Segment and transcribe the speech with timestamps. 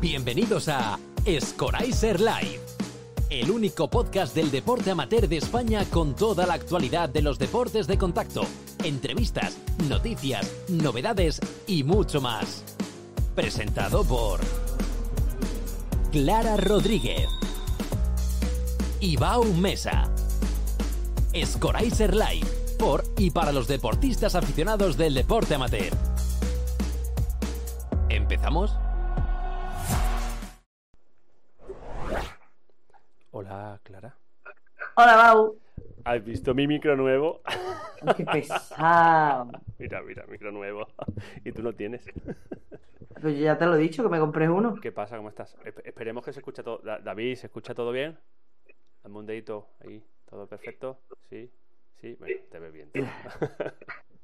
[0.00, 0.98] Bienvenidos a
[1.28, 2.60] Scoraiser Live,
[3.28, 7.86] el único podcast del deporte amateur de España con toda la actualidad de los deportes
[7.86, 8.46] de contacto,
[8.82, 9.58] entrevistas,
[9.90, 12.64] noticias, novedades y mucho más.
[13.34, 14.40] Presentado por
[16.10, 17.28] Clara Rodríguez,
[19.00, 20.08] Ibao Mesa,
[21.44, 22.46] Scoraiser Live,
[22.78, 25.92] por y para los deportistas aficionados del deporte amateur.
[28.08, 28.79] ¿Empezamos?
[35.02, 35.56] Hola, Bau.
[36.04, 37.40] ¿Has visto mi micro nuevo?
[38.18, 39.50] Qué pesado.
[39.78, 40.86] mira, mira, micro nuevo.
[41.42, 42.04] y tú no tienes.
[43.22, 44.74] Pues yo ya te lo he dicho, que me compré uno.
[44.74, 45.16] ¿Qué pasa?
[45.16, 45.56] ¿Cómo estás?
[45.64, 46.80] Esp- esperemos que se escuche todo.
[46.84, 48.18] Da- David, ¿se escucha todo bien?
[49.02, 50.02] Dame un dedito ahí.
[50.28, 50.98] ¿Todo perfecto?
[51.30, 51.50] Sí.
[52.02, 52.90] Sí, bueno, te ves bien.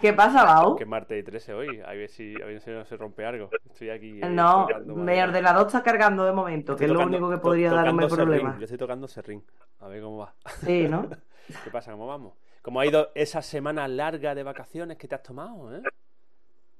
[0.00, 0.76] ¿Qué pasa, Bau?
[0.76, 1.80] que martes y 13 hoy.
[1.80, 3.50] A ver si, a ver si no se rompe algo.
[3.64, 4.20] Estoy aquí.
[4.22, 7.70] eh, No, mi ordenador está cargando de momento, que es lo único que to- podría
[7.70, 8.24] darme tocando serrín.
[8.26, 8.58] problemas.
[8.58, 9.44] Yo estoy tocando serrín.
[9.80, 10.34] A ver cómo va.
[10.64, 11.08] Sí, ¿no?
[11.64, 11.92] ¿Qué pasa?
[11.92, 12.34] ¿Cómo vamos?
[12.62, 15.82] ¿Cómo ha ido esa semana larga de vacaciones que te has tomado, eh?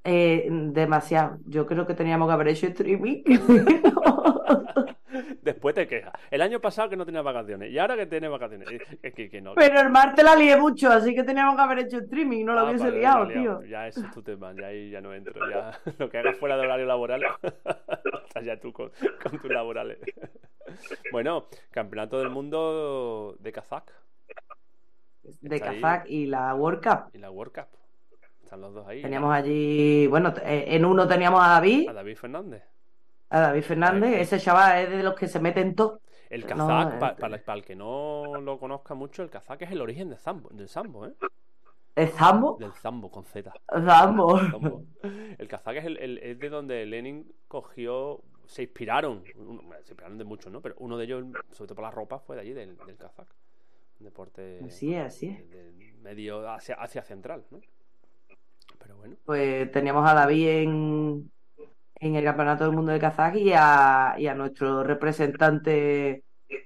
[0.09, 1.39] Eh, demasiado.
[1.47, 3.23] Yo creo que teníamos que haber hecho streaming.
[5.43, 6.13] Después te quejas.
[6.31, 8.69] El año pasado que no tenías vacaciones y ahora que tienes vacaciones.
[8.71, 9.55] eh, Que, que- que no.
[9.55, 12.45] Pero el martes la lié mucho, así que teníamos que haber hecho streaming.
[12.45, 13.63] No lo Ah, hubiese vale, liado, la tío.
[13.63, 15.35] Ya eso es tu tema, ya ahí ya no entro.
[15.49, 17.23] Ya lo que hagas fuera de horario laboral,
[18.27, 18.91] estás ya tú con,
[19.23, 19.99] con tus laborales.
[21.13, 23.93] Bueno, campeonato del mundo de Kazak
[25.41, 25.61] De.
[25.61, 27.11] Kazak y la World Cup.
[27.15, 27.69] y la World Cup.
[28.47, 29.03] Están los dos ahí.
[29.03, 32.63] Teníamos allí, bueno, eh, en uno teníamos a David, A David Fernández.
[33.31, 34.21] a David Fernández.
[34.21, 36.01] Ese chaval es de los que se meten todo.
[36.31, 39.71] El Kazak, eh, pa- para, para el que no lo conozca mucho, el Kazak es
[39.73, 41.15] el origen del Zambo, del Sambo, ¿eh?
[41.97, 42.57] ¿Es Zambo?
[42.61, 43.53] Del Zambo con Z.
[43.85, 44.39] Zambo.
[44.51, 44.83] Zambo.
[45.39, 49.33] El Kazak es, el, el- es de donde Lenin cogió, se inspiraron, se
[49.93, 50.61] inspiraron de muchos, ¿no?
[50.61, 53.27] Pero uno de ellos, sobre todo por la ropa, fue de allí, del, del Kazak.
[53.99, 55.51] Un deporte Así es, así es.
[55.51, 57.61] de- de medio hacia, hacia central, ¿no?
[58.87, 61.31] Pero bueno, Pues teníamos a David en,
[61.97, 66.23] en el Campeonato del Mundo de Kazaj y a, y a nuestro representante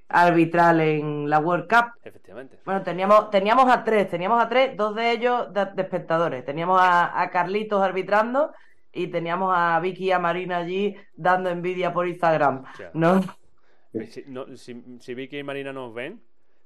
[0.08, 1.92] arbitral en la World Cup.
[2.04, 2.58] efectivamente.
[2.66, 6.44] Bueno, teníamos, teníamos a tres, teníamos a tres, dos de ellos de, de espectadores.
[6.44, 8.52] Teníamos a, a Carlitos arbitrando
[8.92, 12.64] y teníamos a Vicky y a Marina allí dando envidia por Instagram.
[12.92, 13.22] ¿No?
[14.10, 16.20] Si, no- si, si Vicky y Marina nos ven,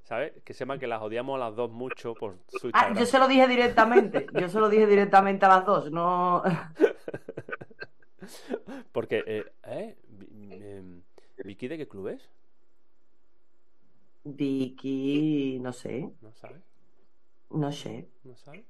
[0.04, 0.32] ¿sabes?
[0.44, 2.98] Que sepan que las odiamos a las dos mucho por su Ah, Instagram.
[2.98, 6.42] yo se lo dije directamente, yo se lo dije directamente a las dos, no...
[8.93, 9.97] Porque, eh, ¿eh?
[10.50, 11.03] Em,
[11.44, 12.31] ¿Vicky de qué club es?
[14.25, 16.62] Vicky, no sé, ¿No sabes?
[17.50, 18.64] no sé, ¿No sabes?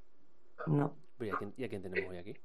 [0.67, 2.37] no, Pero, ¿y, a quién, y a quién tenemos hoy aquí?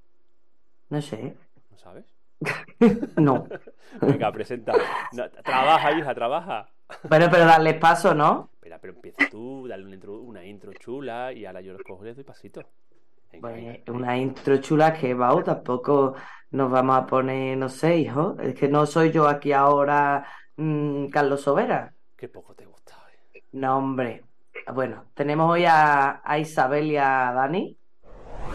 [0.89, 1.35] no sé,
[1.71, 2.05] ¿No sabes?
[3.17, 3.47] no.
[4.01, 4.73] Venga, presenta.
[5.13, 6.69] No, trabaja, hija, trabaja.
[7.09, 8.49] Bueno, pero darles paso, ¿no?
[8.53, 12.03] Espera, pero empieza tú, dale una intro, una intro chula y ahora yo los cojo
[12.03, 12.61] y les doy pasito.
[13.31, 13.79] Venga, venga.
[13.85, 16.15] Pues una intro chula que va, tampoco
[16.51, 18.35] nos vamos a poner, no sé, hijo.
[18.41, 20.25] Es que no soy yo aquí ahora
[20.57, 21.93] mm, Carlos Sobera.
[22.17, 23.41] Qué poco te gusta hoy.
[23.51, 24.23] No, hombre.
[24.73, 27.77] Bueno, tenemos hoy a, a Isabel y a Dani.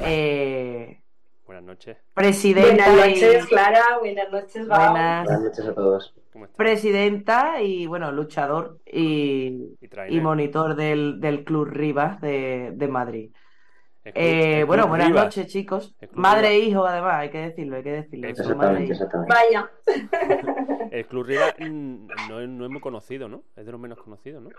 [0.03, 1.01] Eh,
[1.47, 1.97] Buenas noches.
[2.15, 3.83] presidenta Buenas y- noches, Clara.
[4.01, 6.15] Buenas noches, buenas- Buenas noches a todos.
[6.35, 6.59] ¿Cómo estás?
[6.59, 9.77] presidenta y, bueno, luchador y,
[10.09, 13.31] Y monitor del, del Club Rivas de, de Madrid.
[14.05, 15.39] El club- Eh, el bueno, buenas Rivas.
[15.39, 15.95] el chicos.
[16.13, 18.27] Madre e hijo, además, hay que decirlo, hay que decirlo.
[18.27, 18.93] E Exactamente, hijo.
[18.93, 19.35] exactamente.
[19.35, 19.71] Vaya.
[20.91, 23.45] El Club Rivas mm, no, es- no es muy conocido, ¿no?
[23.57, 24.51] Es de los menos conocidos, ¿no?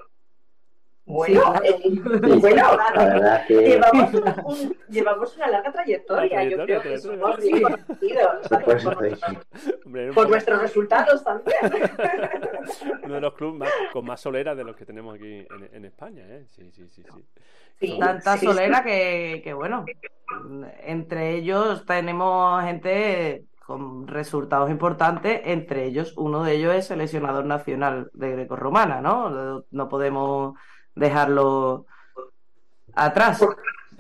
[1.08, 2.00] Bueno, Sí, eh, Sí,
[2.40, 2.64] bueno,
[2.96, 4.10] La verdad que llevamos,
[4.46, 6.44] un- llevamos una larga trayectoria.
[6.46, 8.48] Yo creo que somos bien conocidos.
[8.50, 11.58] por Por, nuestros resultados también.
[13.04, 15.86] uno de los clubes más- con más solera de los que tenemos aquí en, en
[15.86, 16.46] España, ¿eh?
[16.50, 17.26] Sí, sí, sí, sí.
[17.80, 19.86] Sí, Tanta sí, solera que, que, bueno,
[20.84, 28.10] entre ellos tenemos gente con resultados importantes, entre ellos uno de ellos es seleccionador nacional
[28.14, 29.64] de grecorromana, ¿no?
[29.72, 30.56] No podemos
[30.96, 31.86] dejarlo
[32.94, 33.44] atrás.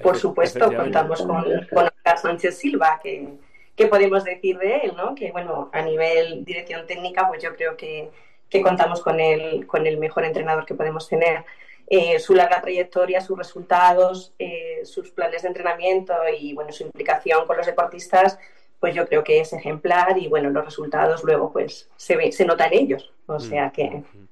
[0.01, 1.43] Por, supuesto, contamos con,
[1.73, 3.29] con Oscar Sánchez Silva, que,
[3.75, 5.15] que podemos decir de él, ¿no?
[5.15, 8.09] Que bueno, a nivel dirección técnica, pues yo creo que,
[8.49, 11.45] que contamos con el, con el mejor entrenador que podemos tener.
[11.87, 17.45] Eh, su larga trayectoria, sus resultados, eh, sus planes de entrenamiento y bueno, su implicación
[17.45, 18.39] con los deportistas,
[18.79, 22.43] pues yo creo que es ejemplar y bueno, los resultados luego pues se ve, se
[22.43, 23.13] nota en ellos.
[23.27, 24.25] O sea que Mm.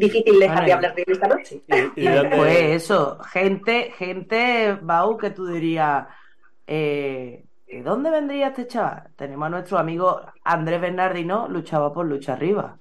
[0.00, 1.62] Difícil dejar Bueno, de hablar de él esta noche.
[1.96, 6.06] Y, y después eso, gente, gente, Bau, que tú dirías,
[6.66, 9.10] eh, ¿de dónde vendría este chaval?
[9.16, 12.76] Tenemos a nuestro amigo Andrés Bernardino, luchaba por lucha arriba.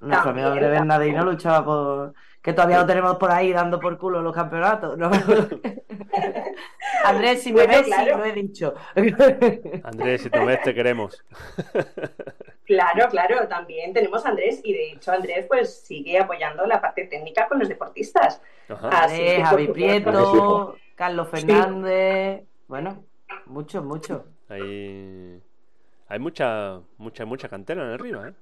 [0.00, 2.14] Nuestro amigo Andrés Bernardino luchaba por...
[2.42, 4.98] Que todavía lo tenemos por ahí dando por culo los campeonatos.
[4.98, 5.10] ¿no?
[7.04, 8.18] Andrés, si me Bueno, ves, sí, claro.
[8.18, 8.74] lo he dicho.
[9.84, 11.24] Andrés, si te ves, te queremos.
[12.64, 17.06] Claro, claro, también tenemos a Andrés y de hecho Andrés pues sigue apoyando la parte
[17.06, 18.40] técnica con los deportistas.
[18.68, 18.88] Ajá.
[18.88, 22.44] Así Andrés, Javi Prieto, Carlos Fernández...
[22.68, 23.04] Bueno,
[23.46, 24.26] mucho, mucho.
[24.48, 25.42] Hay,
[26.08, 28.32] hay mucha, mucha, mucha cantera en el Riva, ¿eh?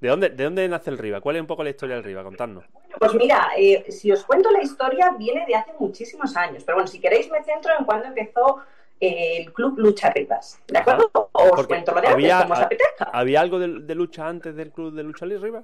[0.00, 1.20] ¿De dónde, ¿De dónde nace el Riva?
[1.20, 2.22] ¿Cuál es un poco la historia del Riva?
[2.22, 2.64] Contadnos.
[2.98, 6.62] Pues mira, eh, si os cuento la historia, viene de hace muchísimos años.
[6.64, 8.58] Pero bueno, si queréis me centro en cuando empezó
[9.00, 10.60] eh, el Club Lucha Rivas.
[10.68, 11.10] ¿De acuerdo?
[11.32, 13.04] Os Porque cuento lo de había- antes, como os apetezca.
[13.12, 15.62] ¿Había algo de, de lucha antes del club de lucha Riva?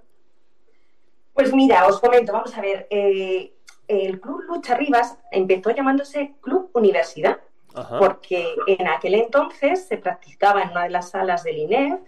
[1.34, 2.86] Pues mira, os comento, vamos a ver.
[2.90, 3.52] eh,
[3.88, 7.38] el Club Lucha Rivas empezó llamándose Club Universidad.
[7.72, 8.00] Ajá.
[8.00, 12.00] porque en aquel entonces se practicaba en una de las salas del INEF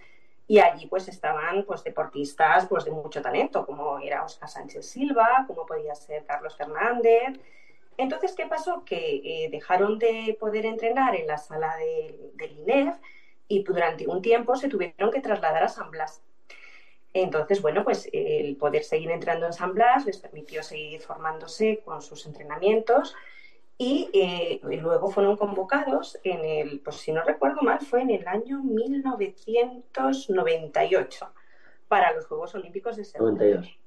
[0.47, 5.45] y allí pues estaban pues deportistas pues de mucho talento, como era Oscar Sánchez Silva,
[5.47, 7.39] como podía ser Carlos Fernández.
[7.97, 8.83] Entonces, ¿qué pasó?
[8.85, 12.97] Que eh, dejaron de poder entrenar en la sala del- del INEF
[13.47, 16.21] y durante un tiempo se tuvieron que trasladar a San Blas.
[17.13, 22.01] Entonces, bueno, pues el poder seguir entrenando en San Blas les permitió seguir formándose con
[22.01, 23.15] sus entrenamientos
[23.77, 28.11] y eh, y luego fueron convocados en el, pues si no recuerdo mal, fue en
[28.11, 31.33] el año 1998
[31.87, 33.31] para los Juegos Olímpicos de Seúl.
[33.33, 33.79] 92.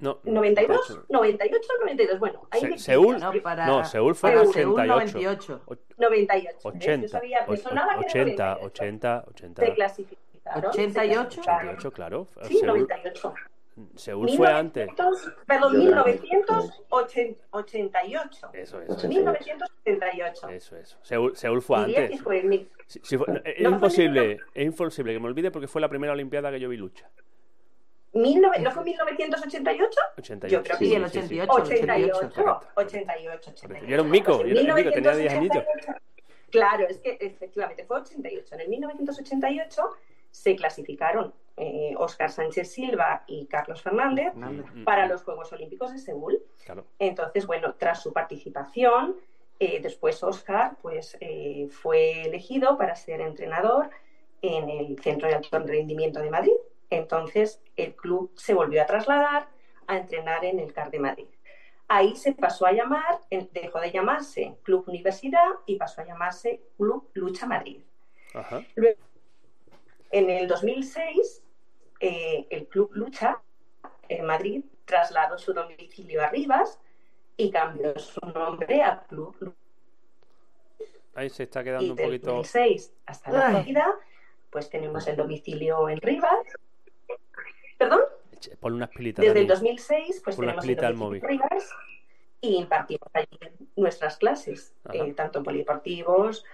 [0.00, 3.18] No, 92, 98 o 92, bueno, ahí Se- me Seúl.
[3.20, 5.62] No, para, No, Seúl fue para en Seúl 88.
[5.66, 5.94] 98.
[5.96, 6.48] 98.
[6.52, 6.62] ¿ves?
[6.62, 8.66] Yo 80, sabía, me sonaba que era 80, 98.
[8.66, 10.64] 80, 80, Se clasificaron.
[10.66, 11.30] 88.
[11.30, 11.68] se clasificaron.
[11.76, 12.26] 88, claro.
[12.42, 13.34] Sí, Seúl, 98.
[13.96, 14.86] Seúl fue antes.
[14.86, 16.20] 1900, perdón, Yo también.
[16.22, 18.50] 1988.
[18.52, 20.48] Eso, eso, 1978.
[20.50, 20.98] eso, eso.
[21.02, 22.20] Seúl, Seúl fue antes.
[22.22, 22.68] fue fue-
[23.44, 26.60] es No fue imposible, es imposible que me olvide porque fue la primera Olimpiada que
[26.60, 27.08] yo vi lucha.
[28.12, 30.00] 19 ¿No fue 1988?
[30.18, 30.56] 88.
[30.56, 31.52] Yo creo que Sí, el 88.
[31.52, 32.60] 88, 88.
[32.76, 33.86] 88, 88.
[33.88, 36.00] Yo era un mico, Pues yo era un mico, tenía 10 1988
[36.50, 38.54] Claro, es que efectivamente fue 88.
[38.54, 39.82] En el 1988
[40.34, 44.32] se clasificaron eh, Óscar Sánchez Silva y Carlos Fernández
[44.84, 46.42] para los Juegos Olímpicos de Seúl.
[46.64, 46.86] Claro.
[46.98, 49.14] Entonces, bueno, tras su participación,
[49.60, 53.90] eh, después Oscar pues, eh, fue elegido para ser entrenador
[54.42, 56.56] en el Centro de Alto Rendimiento de Madrid.
[56.90, 59.46] Entonces, el club se volvió a trasladar
[59.86, 61.28] a entrenar en el CAR de Madrid.
[61.86, 66.60] Ahí se pasó a llamar, eh, dejó de llamarse Club Universidad y pasó a llamarse
[66.76, 67.82] Club Lucha Madrid.
[68.34, 68.64] Ajá.
[68.74, 68.98] Luego,
[70.14, 71.42] en el 2006,
[71.98, 73.42] eh, el Club Lucha
[74.08, 76.78] en Madrid trasladó su domicilio a Rivas
[77.36, 79.56] y cambió su nombre a Club Lucha.
[81.16, 82.26] Ahí se está Y quedando un del poquito.
[82.28, 83.90] 2006 hasta la actualidad,
[84.50, 86.46] pues tenemos el domicilio en Rivas.
[87.76, 88.00] ¿Perdón?
[88.60, 89.24] Ponle unas pilitas.
[89.24, 91.70] Desde el 2006, pues tenemos el domicilio en Rivas
[92.40, 93.38] y impartimos allí
[93.74, 96.44] nuestras clases, eh, tanto polideportivos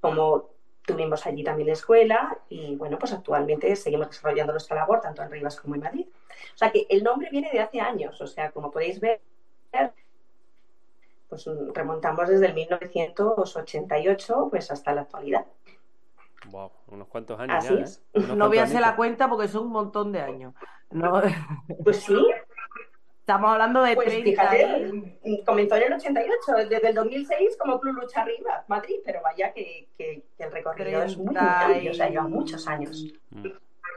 [0.00, 0.50] como
[0.86, 5.60] tuvimos allí también escuela y bueno, pues actualmente seguimos desarrollando nuestra labor tanto en Rivas
[5.60, 6.06] como en Madrid.
[6.54, 9.20] O sea que el nombre viene de hace años, o sea, como podéis ver,
[11.28, 11.44] pues
[11.74, 15.44] remontamos desde el 1988 pues hasta la actualidad.
[16.50, 17.98] Wow, unos cuantos años Así ya, es.
[18.12, 18.20] ¿eh?
[18.20, 20.54] Unos No voy a hacer la cuenta porque son un montón de años.
[20.90, 21.20] No,
[21.82, 22.24] Pues sí,
[23.26, 24.90] estamos hablando de pues 30 fíjate,
[25.24, 29.52] y- comenzó en el 88, desde el 2006 como Club Lucha Arriba, Madrid, pero vaya
[29.52, 33.04] que, que- que el recorrido es muy, 30 amplio, o sea, y- lleva muchos años.
[33.30, 33.46] Mm,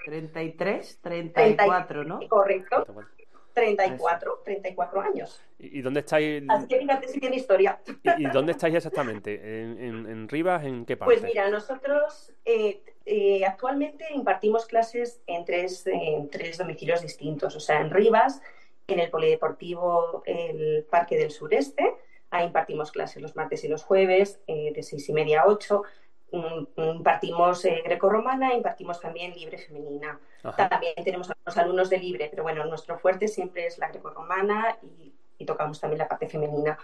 [0.06, 2.20] 33, 34, ¿no?
[2.28, 3.12] Correcto, cuánto, cuánto.
[3.54, 5.44] 34, 34 años.
[5.60, 6.44] ¿Y y dónde estáis?
[6.48, 7.80] Así que fíjate si tiene historia.
[8.18, 9.62] ¿Y, y dónde estáis exactamente?
[9.62, 10.64] ¿En, en, en Rivas?
[10.66, 11.14] ¿En qué parte?
[11.14, 17.60] Pues mira, nosotros eh, eh, actualmente impartimos clases en tres, en tres domicilios distintos, o
[17.60, 18.42] sea, en Rivas,
[18.94, 21.96] en el Polideportivo el Parque del Sureste,
[22.32, 25.84] ahí impartimos clases los martes y los jueves, eh, de seis y media a ocho,
[26.76, 30.20] impartimos eh, grecorromana, impartimos también libre femenina.
[30.44, 30.70] Ajá.
[30.70, 35.14] También tenemos algunos alumnos de libre, pero bueno, nuestro fuerte siempre es la grecorromana y,
[35.38, 36.78] y tocamos también la parte femenina.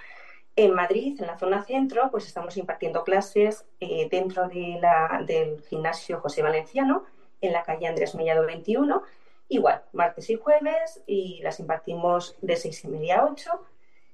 [0.56, 5.62] En Madrid, en la zona centro, pues estamos impartiendo clases eh, dentro de la- del
[5.64, 7.04] gimnasio José Valenciano,
[7.42, 9.04] en la calle Andrés Mellado 21,
[9.50, 13.52] igual, martes y jueves, y las impartimos de seis y media a 8.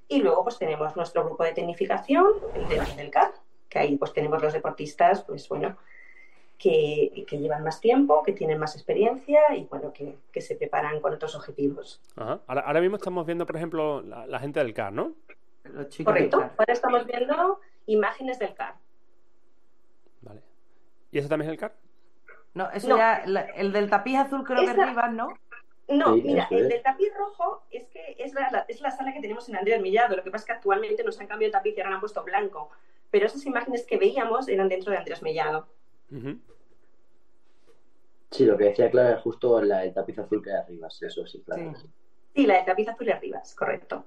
[0.10, 3.32] Y luego pues tenemos nuestro grupo de tecnificación, el de- del CAR,
[3.70, 5.78] que ahí pues tenemos los deportistas, pues bueno,
[6.58, 11.00] que, que llevan más tiempo, que tienen más experiencia y bueno, que, que se preparan
[11.00, 12.02] con otros objetivos.
[12.18, 12.42] Ajá.
[12.46, 15.14] Ahora, ahora mismo estamos viendo, por ejemplo, la, la gente del CAR, ¿no?
[15.64, 16.38] Los Correcto.
[16.38, 16.54] del CAR.
[16.58, 18.76] Ahora estamos viendo imágenes del CAR.
[20.22, 20.42] Vale.
[21.12, 21.74] ¿Y eso también es el CAR?
[22.54, 22.98] No, eso No.
[22.98, 25.28] ya, la- el del tapiz azul creo que Esa- es Rivas, ¿no?
[25.88, 26.70] No, Sí, mira, el es.
[26.70, 29.82] del tapiz rojo es que es la, la- es la sala que tenemos en Andrés
[29.82, 30.16] Millado.
[30.16, 32.24] Lo que pasa es que actualmente nos han cambiado el tapiz y ahora han puesto
[32.24, 32.70] blanco.
[33.10, 35.68] Pero esas imágenes que veíamos eran dentro de Andrés Mellado.
[38.32, 41.06] Sí, lo que decía Clara es justo la, el tapiz azul que hay arriba, sí,
[41.06, 41.74] eso sí, claro.
[41.76, 41.88] Sí.
[42.36, 44.06] Sí, la del tapiz azul y arriba, es correcto.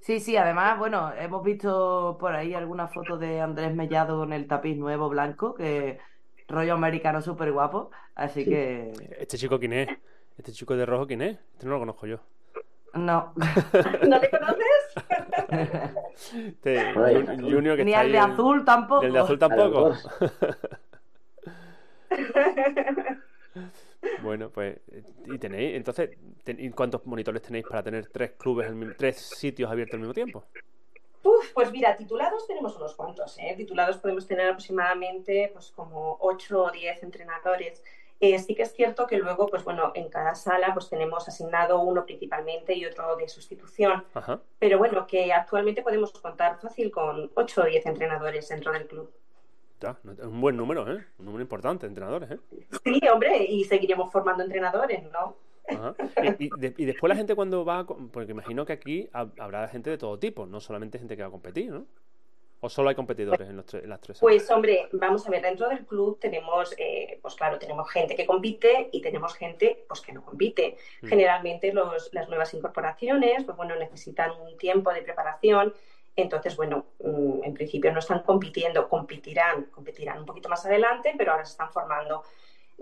[0.00, 4.48] Sí, sí, además, bueno, hemos visto por ahí algunas fotos de Andrés Mellado con el
[4.48, 6.00] tapiz nuevo blanco, que
[6.48, 8.50] rollo americano súper guapo, así Sí.
[8.50, 9.88] que ¿Este chico quién es?
[10.38, 11.38] ¿Este chico de rojo quién es?
[11.52, 12.18] Este no lo conozco yo.
[12.94, 13.32] no,
[14.08, 14.66] ¿No le conoces?
[16.34, 16.92] Este
[17.40, 19.02] Junior que ni está al ahí de en- azul tampoco.
[19.02, 19.92] ¿El de azul tampoco?
[24.22, 24.80] Bueno, pues,
[25.26, 25.76] ¿y tenéis?
[25.76, 26.10] Entonces,
[26.42, 30.00] ten- ¿y ¿cuántos monitores tenéis para tener tres clubes, al mismo- tres sitios abiertos al
[30.00, 30.44] mismo tiempo?
[31.22, 33.54] Uf, pues mira, titulados tenemos unos cuantos, ¿eh?
[33.56, 37.82] Titulados podemos tener aproximadamente pues como 8 o 10 entrenadores.
[38.18, 41.80] Eh, sí que es cierto que luego, pues bueno, en cada sala pues tenemos asignado
[41.80, 44.04] uno principalmente y otro de sustitución.
[44.14, 44.40] Ajá.
[44.58, 49.10] Pero bueno, que actualmente podemos contar fácil con 8 o 10 entrenadores dentro del club.
[49.80, 51.04] Ya, un buen número, ¿eh?
[51.18, 52.38] Un número importante de entrenadores, ¿eh?
[52.84, 55.36] Sí, hombre, y seguiremos formando entrenadores, ¿no?
[55.74, 55.94] Ajá.
[56.38, 59.32] Y, y de- y después la gente cuando va, a porque imagino que aquí hab-
[59.38, 61.86] habrá gente de todo tipo, no solamente gente que va a competir, ¿no?
[62.64, 64.20] ¿O solo hay competidores en, los tre- en las tres?
[64.20, 68.24] Pues hombre, vamos a ver, dentro del club tenemos, eh, pues claro, tenemos gente que
[68.24, 70.76] compite y tenemos gente pues que no compite.
[71.02, 71.06] Mm.
[71.08, 75.74] Generalmente los, las nuevas incorporaciones, pues bueno, necesitan un tiempo de preparación.
[76.14, 81.32] Entonces, bueno, mm, en principio no están compitiendo, competirán, competirán un poquito más adelante, pero
[81.32, 82.22] ahora se están formando.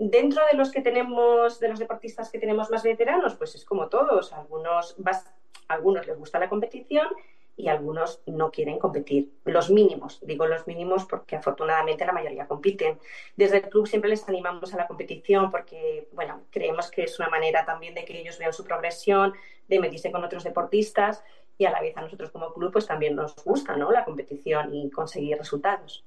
[0.03, 3.87] Dentro de los que tenemos, de los deportistas que tenemos más veteranos, pues es como
[3.87, 4.33] todos.
[4.33, 5.31] Algunos, vas-
[5.67, 7.07] algunos les gusta la competición
[7.55, 9.31] y algunos no quieren competir.
[9.45, 12.97] Los mínimos, digo los mínimos porque afortunadamente la mayoría compiten.
[13.35, 17.29] Desde el club siempre les animamos a la competición porque, bueno, creemos que es una
[17.29, 19.33] manera también de que ellos vean su progresión,
[19.67, 21.23] de medirse con otros deportistas
[21.59, 23.91] y a la vez a nosotros como club pues también nos gusta, ¿no?
[23.91, 26.03] La competición y conseguir resultados.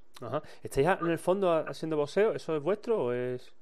[0.64, 2.32] ¿Estáis en el fondo haciendo boxeo?
[2.32, 3.52] ¿Eso es vuestro o es...?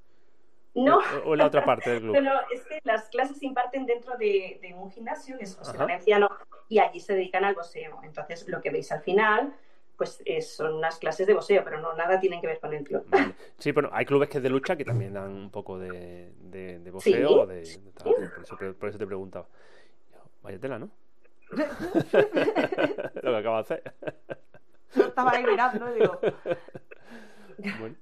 [0.75, 2.17] No, O, o la otra parte del club?
[2.23, 5.77] No, es que las clases se imparten dentro de, de un gimnasio, que es José.
[5.77, 6.29] Valenciano,
[6.67, 7.99] y allí se dedican al boxeo.
[8.03, 9.53] Entonces, lo que veis al final,
[9.97, 12.83] pues es- son unas clases de boxeo, pero no nada tienen que ver con el
[12.83, 13.03] club.
[13.07, 13.33] Vale.
[13.59, 16.79] Sí, bueno, hay clubes que es de lucha que también dan un poco de, de,
[16.79, 19.47] de boxeo o de, de tal, por, eso, por eso te preguntaba.
[20.41, 20.89] Vaya tela, ¿no?
[21.51, 23.93] Lo que acabo de hacer.
[24.95, 26.19] Yo estaba ahí mirando digo,
[27.79, 27.95] Bueno.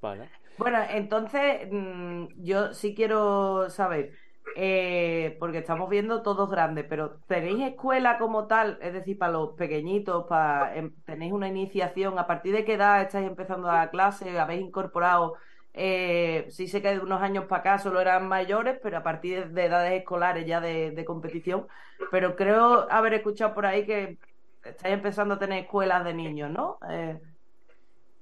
[0.00, 0.28] Vale.
[0.56, 4.12] Bueno, entonces mm, yo sí quiero saber,
[4.52, 8.78] eh, porque estamos viendo todos grandes, pero ¿tenéis escuela como tal?
[8.80, 12.18] Es decir, para los pequeñitos, para, em- ¿tenéis una iniciación?
[12.20, 14.38] ¿A partir de qué edad estáis empezando a clase?
[14.38, 15.34] ¿Habéis incorporado?
[15.72, 19.48] Eh, sí sé que de unos años para acá solo eran mayores, pero a partir
[19.50, 21.66] de edades escolares ya de, de competición.
[22.10, 24.18] Pero creo haber escuchado por ahí que
[24.62, 26.78] estáis empezando a tener escuelas de niños, ¿no?
[26.88, 27.20] Eh,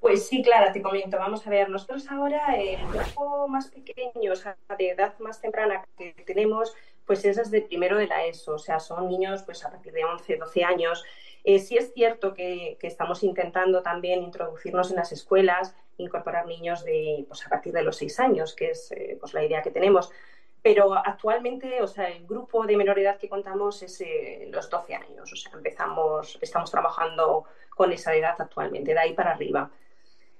[0.02, 1.16] Pues sí, Clara, te comento.
[1.16, 5.86] Vamos a ver, nosotros ahora el grupo más pequeño, o sea, de edad más temprana
[5.96, 6.74] que tenemos,
[7.06, 10.04] pues es desde primero de la ESO, o sea, son niños pues a partir de
[10.04, 11.04] 11, 12 años.
[11.44, 16.84] Eh, sí es cierto que, que estamos intentando también introducirnos en las escuelas, incorporar niños
[16.84, 19.70] de, pues a partir de los 6 años, que es eh, pues la idea que
[19.70, 20.10] tenemos.
[20.62, 24.96] Pero actualmente, o sea, el grupo de menor edad que contamos es eh, los 12
[24.96, 29.70] años, o sea, empezamos, estamos trabajando con esa edad actualmente, de ahí para arriba.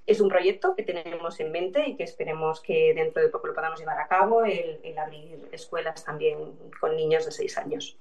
[0.05, 3.53] Es un proyecto que tenemos en mente y que esperemos que dentro de poco lo
[3.53, 6.37] podamos llevar a cabo, el, el abrir escuelas también
[6.79, 7.97] con niños de 6 años.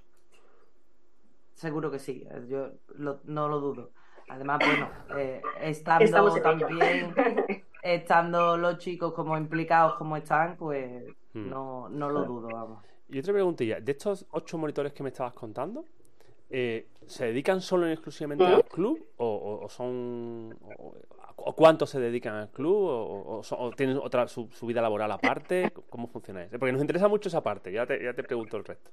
[1.54, 3.90] Seguro que sí, eh, yo lo- no lo dudo.
[4.28, 7.14] Además, bueno, eh, estando también,
[7.82, 11.04] estando los chicos como implicados como están, pues
[11.34, 11.48] Hmm.
[11.50, 12.84] no, no lo dudo, vamos.
[13.08, 15.84] Y otra preguntilla, de estos ocho monitores que me estabas contando,
[16.50, 18.48] eh, ¿se dedican solo y exclusivamente ¿Mm?
[18.54, 19.06] al club?
[19.18, 20.56] ¿O, o- o son...
[20.78, 20.94] O
[21.36, 22.76] cuántos se dedican al club?
[22.88, 25.72] ¿O, o o tienen otra su, su vida laboral aparte?
[25.90, 26.58] ¿Cómo funciona eso?
[26.58, 28.90] Porque nos interesa mucho esa parte, ya te, ya te pregunto el resto.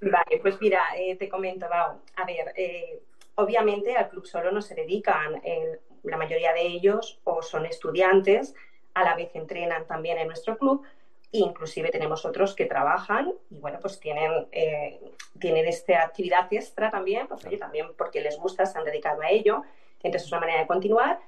[0.00, 2.02] Vale, pues mira, eh, te comento, Bao.
[2.16, 3.00] A ver, eh,
[3.36, 5.40] obviamente al club solo no se dedican.
[5.44, 8.54] el- la mayoría de ellos o son estudiantes,
[8.94, 10.84] a la vez entrenan también en nuestro club.
[11.32, 15.00] e Inclusive tenemos otros que trabajan y bueno, pues tienen, eh,
[15.40, 19.30] tienen esta actividad extra también, pues oye, también porque les gusta, se han dedicado a
[19.30, 19.62] ello.
[20.02, 21.18] Entonces es una manera de continuar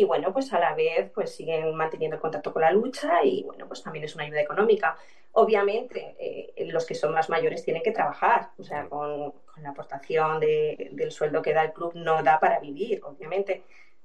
[0.00, 3.42] y bueno, pues a la vez pues siguen manteniendo el contacto con la lucha y
[3.44, 4.96] bueno, pues también es una ayuda económica.
[5.32, 9.70] Obviamente, eh, los que son más mayores tienen que trabajar, o sea, con, con la
[9.70, 13.62] aportación de- del sueldo que da el club no da para vivir, obviamente,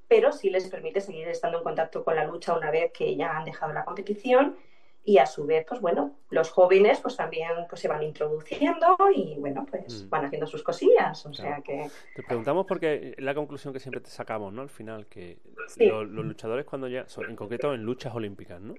[0.07, 3.37] pero sí les permite seguir estando en contacto con la lucha una vez que ya
[3.37, 4.57] han dejado la competición
[5.03, 9.35] y a su vez, pues bueno, los jóvenes pues también pues se van introduciendo y
[9.39, 10.09] bueno, pues Mm.
[10.09, 11.55] van haciendo sus cosillas, o Claro.
[11.55, 14.61] sea que Te preguntamos porque es la conclusión que siempre te sacamos, ¿no?
[14.61, 15.87] Al final, que Sí.
[15.87, 18.75] los, luchadores cuando so- en concreto en luchas olímpicas, ¿no?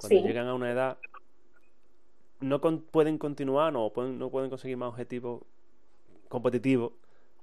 [0.00, 0.22] Cuando Sí.
[0.22, 0.98] llegan a una edad,
[2.40, 5.42] no con- pueden continuar no pueden, no pueden conseguir más objetivos
[6.28, 6.92] competitivos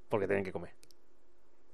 [0.10, 0.72] porque tienen que comer.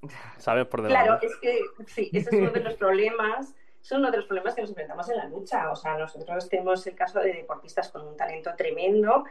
[0.37, 0.65] ¿Sabes?
[0.67, 1.03] Por debajo.
[1.03, 4.53] Claro, es que sí, ese es uno de los problemas, es uno de los problemas
[4.55, 5.69] que nos enfrentamos en la lucha.
[5.71, 9.23] O sea, nosotros tenemos el caso de deportistas con un talento tremendo,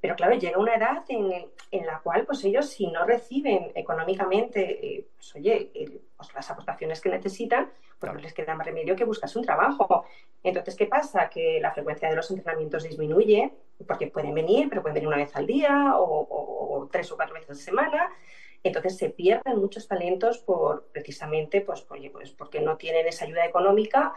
[0.00, 4.60] pero claro, llega una edad en, en la cual, pues ellos, si no reciben económicamente,
[4.96, 8.16] eh, pues oye, eh, pues, las aportaciones que necesitan, pues Claro.
[8.16, 10.04] no les queda más remedio que buscarse un trabajo.
[10.42, 11.30] Entonces, ¿qué pasa?
[11.30, 13.50] Que la frecuencia de los entrenamientos disminuye,
[13.86, 17.16] porque pueden venir, pero pueden venir una vez al día o, o- o tres o
[17.16, 18.10] cuatro veces a la semana.
[18.64, 24.14] Entonces se pierden muchos talentos por precisamente pues, pues porque no tienen esa ayuda económica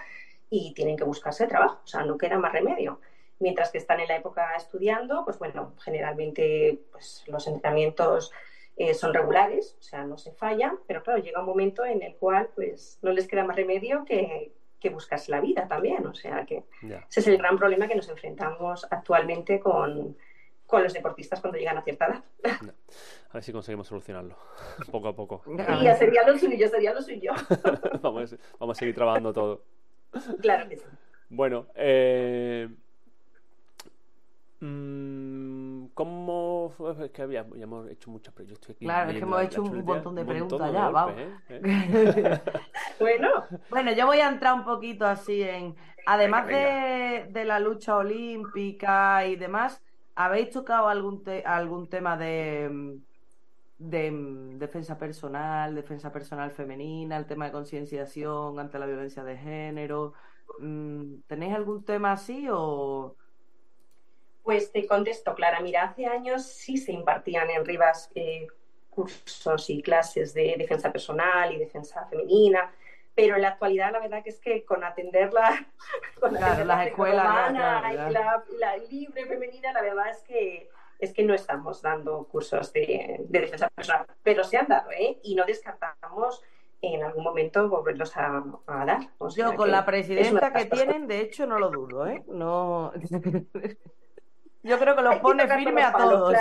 [0.50, 3.02] y tienen que buscarse trabajo, o sea, no queda más remedio.
[3.40, 8.32] Mientras que están en la época estudiando, pues bueno, generalmente pues, los entrenamientos
[8.78, 12.16] eh, son regulares, o sea, no se fallan, pero claro, llega un momento en el
[12.16, 16.46] cual pues no les queda más remedio que, que buscarse la vida también, o sea
[16.46, 17.06] que Ya.
[17.10, 20.16] ese es el gran problema que nos enfrentamos actualmente con,
[20.68, 22.24] con los deportistas cuando llegan a cierta edad.
[23.30, 24.36] A ver si conseguimos solucionarlo.
[24.92, 25.42] poco a poco.
[25.82, 27.32] Ya sería lo suyo, sería lo suyo.
[28.04, 29.64] vamos, a, vamos a seguir trabajando todo.
[30.42, 30.84] Claro que sí.
[31.30, 32.70] Bueno, eh,
[34.60, 37.06] mm, ¿cómo fue?
[37.06, 38.76] Es que había, ya hemos hecho muchas preguntas.
[38.80, 40.90] Claro, es que hemos la- hecho la un montón de un preguntas montón de ya,
[40.90, 41.62] golpes, ¿eh?
[42.24, 42.40] ¿Eh?
[43.00, 43.30] Bueno,
[43.70, 47.98] Bueno, yo voy a entrar un poquito así en, además Venga, de, de la lucha
[47.98, 49.82] olímpica y demás,
[50.18, 52.98] ¿habéis tocado algún, te- algún tema de, mm,
[53.78, 59.38] de mm, defensa personal, defensa personal femenina, el tema de concienciación ante la violencia de
[59.38, 60.14] género?
[60.60, 63.18] Mm, ¿Tenéis algún tema así o...?
[64.44, 65.60] pues te contesto, Clara.
[65.62, 68.48] Mira, hace años sí se impartían en Rivas eh,
[68.90, 72.74] cursos y clases de defensa personal y defensa femenina,
[73.18, 75.66] pero en la actualidad la verdad que es que con atenderla,
[76.22, 80.22] con Claro, atender la las escuelas, claro, y la, la libre femenina, la verdad es
[80.22, 84.92] que es que no estamos dando cursos de, de defensa personal, pero se han dado,
[84.92, 85.20] ¿eh?
[85.24, 86.44] Y no descartamos
[86.82, 89.10] en algún momento volverlos a, a dar.
[89.18, 92.24] O sea Yo con la presidenta que tienen, de hecho, no lo dudo, ¿eh?
[92.28, 92.94] No...
[94.64, 96.36] Yo creo que los pone firme a todos.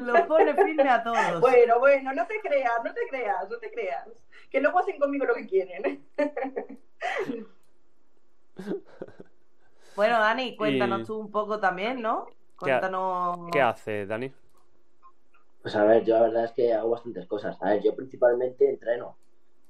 [0.00, 1.40] Los pone firme a todos.
[1.40, 4.08] Bueno, bueno, no te creas, no te creas, no te creas.
[4.50, 6.06] Que luego hacen conmigo lo que quieren.
[9.96, 12.26] Bueno, Dani, cuéntanos Y- tú un poco también, ¿no?
[12.58, 13.38] Cuéntanos.
[13.52, 14.32] ¿Qué hace, Dani?
[15.62, 17.56] Pues a ver, yo la verdad es que hago bastantes cosas.
[17.60, 19.16] A ver, yo principalmente entreno.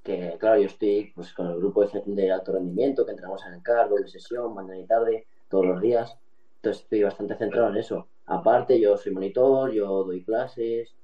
[0.02, 3.62] Que claro, yo estoy pues, con el grupo de, alto rendimiento, que entrenamos en el
[3.62, 6.18] CAR, doble sesión, mañana y tarde, todos los días.
[6.56, 8.08] Entonces estoy bastante centrado en eso.
[8.26, 10.94] Aparte, yo soy monitor, yo doy clases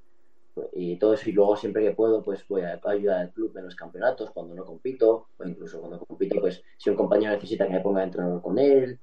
[0.72, 1.28] y todo eso.
[1.28, 4.54] Y luego siempre que puedo, pues voy a ayudar al club en los campeonatos, cuando
[4.54, 8.04] no compito, o incluso cuando compito, pues si un compañero necesita que me ponga a
[8.04, 8.98] entrenar con él,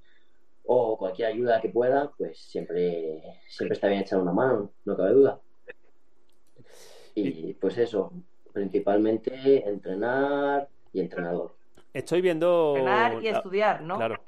[0.65, 5.11] o cualquier ayuda que pueda, pues siempre, siempre está bien echar una mano, no cabe
[5.13, 5.39] duda.
[7.15, 8.11] Y pues eso,
[8.53, 11.55] principalmente entrenar y entrenador.
[11.93, 12.73] Estoy viendo.
[12.75, 13.95] Entrenar y estudiar, ¿no?
[13.97, 14.19] Claro.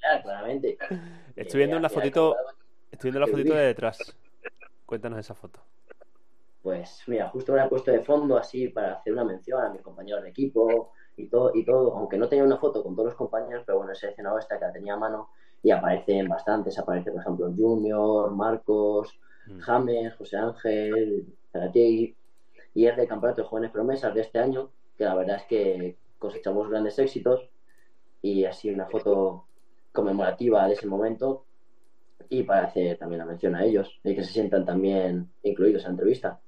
[0.00, 0.78] Claro, claramente.
[1.34, 2.32] Estoy viendo Eh, una fotito.
[2.32, 2.56] acabado.
[2.94, 4.16] Estoy viendo la fotito de detrás.
[4.86, 5.60] Cuéntanos esa foto.
[6.62, 9.68] Pues mira, justo me la he puesto de fondo así para hacer una mención a
[9.68, 13.10] mis compañeros de equipo y todo, y todo, aunque no tenía una foto con todos
[13.10, 15.28] los compañeros, pero bueno, he seleccionado esta que la tenía a mano
[15.62, 19.60] y aparecen bastantes, aparece por ejemplo Junior, Marcos, Mm.
[19.60, 22.16] James, José Ángel, Zarategui,
[22.74, 25.96] y es del Campeonato de Jóvenes Promesas de este año, que la verdad es que
[26.18, 27.48] cosechamos grandes éxitos
[28.22, 29.46] y así una foto
[29.92, 31.44] conmemorativa de ese momento
[32.28, 35.88] y para hacer también la mención a ellos y que se sientan también incluidos en
[35.88, 36.40] la entrevista.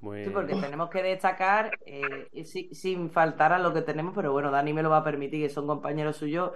[0.00, 0.24] Muy...
[0.24, 4.32] Sí, porque tenemos que destacar, eh, y si- sin faltar a lo que tenemos, pero
[4.32, 6.52] bueno, Dani me lo va a permitir, que son compañeros suyos.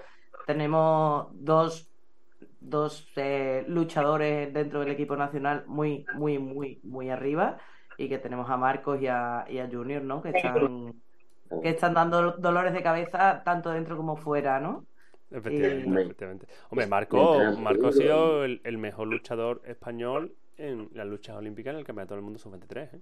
[0.46, 1.90] Tenemos dos,
[2.60, 7.58] dos eh, luchadores dentro del equipo nacional muy, muy, muy, muy arriba.
[7.96, 10.20] Y que tenemos a Marcos y a, y a Junior, ¿no?
[10.20, 10.94] Que están,
[11.62, 14.84] que están dando dolores de cabeza tanto dentro como fuera, ¿no?
[15.34, 16.46] Efectivamente, Eh, efectivamente.
[16.70, 21.78] Hombre, Marco, Marco ha sido el, el mejor luchador español en las luchas olímpicas en
[21.80, 22.88] el Campeonato del Mundo Sub-23.
[22.94, 23.00] ¿eh?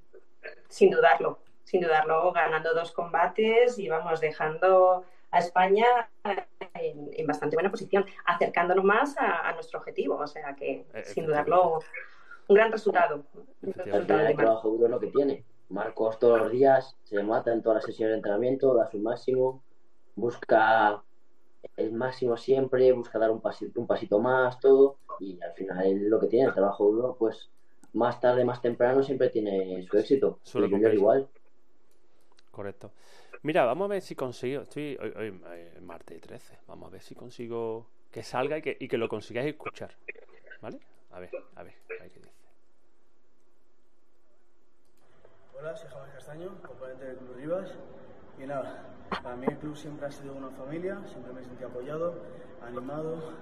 [0.68, 5.86] Sin dudarlo, sin dudarlo, ganando dos combates y vamos dejando a España
[6.74, 10.16] en, en bastante buena posición, acercándonos más a, a nuestro objetivo.
[10.16, 11.80] O sea que, sin dudarlo,
[12.48, 13.22] un gran resultado.
[13.62, 15.44] El trabajo duro es lo que tiene.
[15.68, 19.62] Marcos todos los días se mata en todas las sesiones de entrenamiento, da su máximo,
[20.16, 21.02] busca
[21.76, 26.20] el máximo siempre, busca dar un pasito, un pasito más, todo, y al final lo
[26.20, 27.50] que tiene, el trabajo duro, pues
[27.94, 30.40] más tarde, más temprano siempre tiene su éxito.
[30.50, 30.94] Junior compensar.
[30.94, 31.28] igual.
[32.50, 32.92] Correcto.
[33.42, 34.62] Mira, vamos a ver si consigo.
[34.62, 36.58] Estoy hoy, hoy, eh, martes 13.
[36.68, 39.90] Vamos a ver si consigo que salga y que, y que lo consigáis escuchar.
[40.60, 40.78] ¿Vale?
[41.10, 42.32] A ver, a ver, a ver qué dice.
[45.58, 47.70] Hola, soy Javier Castaño, componente del Club Rivas.
[48.42, 48.82] Y nada,
[49.22, 52.14] para mí el club siempre ha sido una familia, siempre me he sentido apoyado,
[52.66, 53.34] animado,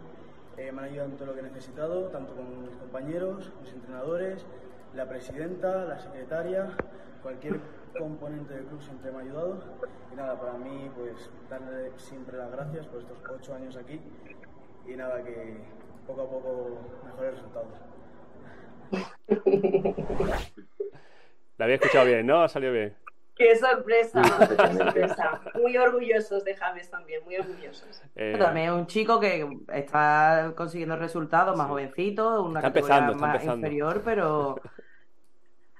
[0.58, 3.72] eh, me han ayudado en todo lo que he necesitado, tanto con mis compañeros, mis
[3.72, 4.44] entrenadores,
[4.94, 6.68] la presidenta, la secretaria,
[7.22, 7.60] cualquier
[7.96, 9.62] componente del club siempre me ha ayudado.
[10.12, 13.98] Y nada, para mí, pues darle siempre las gracias por estos ocho años aquí
[14.86, 15.62] y nada, que
[16.06, 17.72] poco a poco mejores resultados.
[21.56, 22.42] La había escuchado bien, ¿no?
[22.42, 22.94] Ha salido bien.
[23.40, 24.22] ¡Qué sorpresa!
[24.22, 25.40] Sí, ¡Qué sorpresa!
[25.54, 28.02] Muy orgullosos de James también, muy orgullosos.
[28.14, 33.26] Eh, También es un chico que está consiguiendo resultados más jovencito, una Está categoría empezando,
[33.26, 33.66] más empezando.
[33.66, 34.60] inferior, pero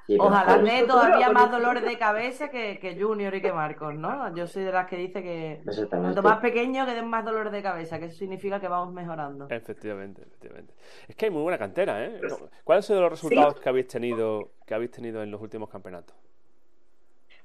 [0.07, 3.53] Sí, ojalá pues, dé futuro, todavía más dolores de cabeza que, que Junior y que
[3.53, 4.35] Marcos, ¿no?
[4.35, 7.63] Yo soy de las que dice que cuanto más pequeño que den más dolores de
[7.63, 9.47] cabeza, que eso significa que vamos mejorando.
[9.51, 10.75] Efectivamente, efectivamente.
[11.07, 12.21] Es que hay muy buena cantera, ¿eh?
[12.29, 15.69] No, ¿Cuáles han sido los resultados que habéis tenido que habéis tenido en los últimos
[15.69, 16.17] campeonatos?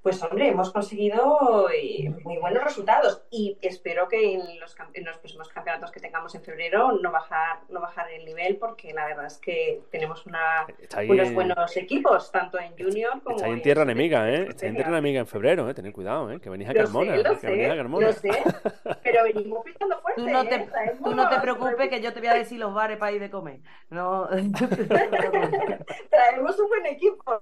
[0.06, 5.18] Pues hombre, hemos conseguido eh, muy buenos resultados y espero que en los, en los
[5.18, 9.26] próximos campeonatos que tengamos en febrero no bajar, no bajar el nivel porque la verdad
[9.26, 13.54] es que tenemos una, ahí, unos en- buenos equipos, tanto en junior como está ahí
[13.54, 14.46] en tierra sub- enemiga, ¿eh?
[14.48, 15.74] Está en tierra enemiga en febrero, ¿eh?
[15.74, 16.39] Tened cuidado, ¿eh?
[16.39, 17.15] Que venís a Lo Carmona.
[17.18, 18.06] sé, lo que venís a sé, Carmona.
[18.06, 18.30] lo sé,
[19.02, 20.22] pero venimos picando fuerte.
[20.22, 20.70] Tú no te, ¿eh?
[21.04, 23.32] Tú no te preocupes que yo te voy a decir los bares para ir de
[23.32, 23.60] comer.
[23.89, 24.28] No,
[26.12, 27.41] traemos un buen equipo.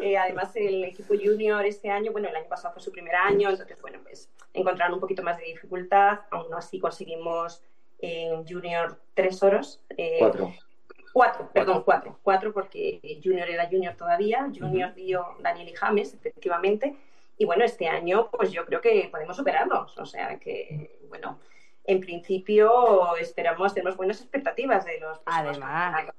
[0.00, 3.48] Eh, además, el equipo junior este año, bueno, el año pasado fue su primer año,
[3.48, 6.20] entonces, bueno, pues encontraron un poquito más de dificultad.
[6.30, 7.62] Aún así conseguimos
[8.00, 9.82] en junior tres oros.
[9.96, 10.52] eh, Cuatro.
[11.12, 12.18] Cuatro, perdón, cuatro.
[12.22, 14.46] Cuatro porque Junior era Junior todavía.
[14.54, 16.96] Junior dio Daniel y James, efectivamente.
[17.38, 19.96] Y bueno, este año pues yo creo que podemos superarnos.
[19.98, 21.40] O sea que, bueno,
[21.84, 26.08] en principio esperamos, tenemos buenas expectativas de los Además.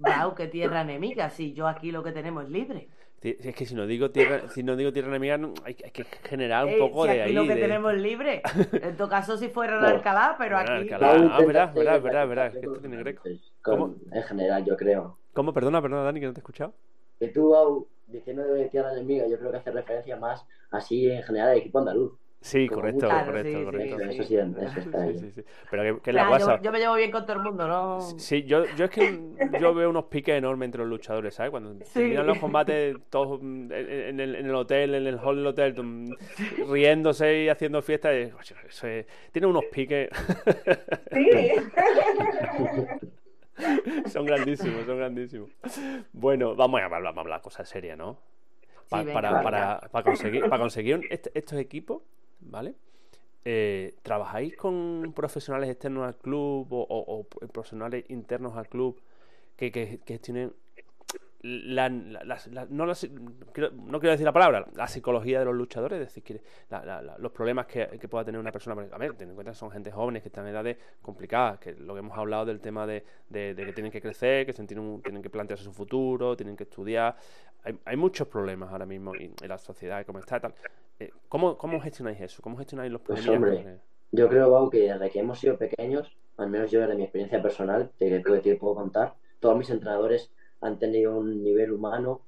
[0.00, 1.28] Wow, qué tierra enemiga.
[1.28, 2.88] Si yo aquí lo que tenemos es libre.
[3.20, 6.66] Es que si no digo tierra, si no digo tierra enemiga, no- hay, que generar
[6.66, 7.32] un Eh, poco si de ahí.
[7.32, 8.42] lo que de- tenemos libre.
[8.92, 10.92] En todo caso, si fuera en Bueno, Alcalá, pero bueno, aquí.
[10.92, 11.28] Alcalá.
[11.32, 13.22] Ah, verás, verás, verás, esto tiene greco.
[13.62, 13.96] ¿Cómo?
[14.12, 15.18] En general, yo creo.
[15.32, 15.52] ¿Cómo?
[15.52, 16.74] Perdona, perdona, Dani, que no te he escuchado.
[17.18, 21.48] Que tú, diciendo de tierra enemiga, yo creo que hace referencia más así en general
[21.50, 22.12] al equipo andaluz.
[22.40, 23.08] Sí, Como correcto.
[23.08, 23.96] Claro, correcto, sí, correcto.
[23.96, 24.20] Eso, sí.
[24.20, 25.18] eso sí, eso está ahí.
[25.18, 25.42] sí, sí.
[25.70, 26.56] Pero que, que la guasa.
[26.58, 28.00] yo, yo me llevo bien con todo el mundo, ¿no?
[28.00, 29.18] Sí, yo, yo es que
[29.60, 31.50] yo veo unos piques enormes entre los luchadores, ¿sabes?
[31.50, 31.92] Cuando Sí.
[31.94, 35.46] terminan los combates todos mm, en, en el, en el hotel, en el hall del
[35.48, 36.14] hotel, mm,
[36.70, 40.08] riéndose y haciendo fiestas, y, oye, eso es- tiene unos piques,
[41.12, 41.28] Sí.
[44.10, 45.50] son grandísimos, son grandísimos.
[46.12, 48.18] Bueno, vamos a hablar, vamos a hablar cosas serias, ¿no?
[48.88, 52.02] Pa- Sí, venga, para, para, para conseguir, para conseguir un- est- estos equipos,
[52.40, 52.74] ¿vale?
[53.44, 59.00] Eh, ¿Trabajáis con profesionales externos al club o, profesionales internos al club
[59.56, 60.52] que, que, que gestionen
[61.42, 66.42] la, no, no quiero decir la palabra, la psicología de los luchadores, es decir,
[67.18, 68.88] los problemas que, pueda tener una persona.
[68.90, 71.74] A ver, ten en cuenta que son gente jóvenes que están en edades complicadas, que
[71.74, 75.22] lo que hemos hablado del tema de, de- que tienen que crecer, que tienen, tienen
[75.22, 77.16] que plantearse su futuro, tienen que estudiar.
[77.62, 80.54] Hay, hay muchos problemas ahora mismo en, en la sociedad, como está tal.
[81.00, 82.42] Eh, ¿cómo, ¿Cómo gestionáis eso?
[82.42, 83.58] ¿Cómo gestionáis los Pues, problemas?
[83.58, 83.80] hombre,
[84.10, 87.42] Yo creo, Bau, que desde que hemos sido pequeños, al menos yo desde mi experiencia
[87.42, 92.22] personal, de que puedo decir, puedo contar, todos mis entrenadores han tenido un nivel humano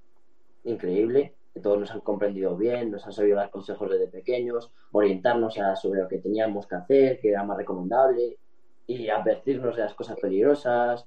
[0.64, 5.58] increíble, que todos nos han comprendido bien, nos han sabido dar consejos desde pequeños, orientarnos
[5.58, 8.38] a, sobre lo que teníamos que hacer, que era más recomendable,
[8.86, 11.06] y advertirnos de las cosas peligrosas,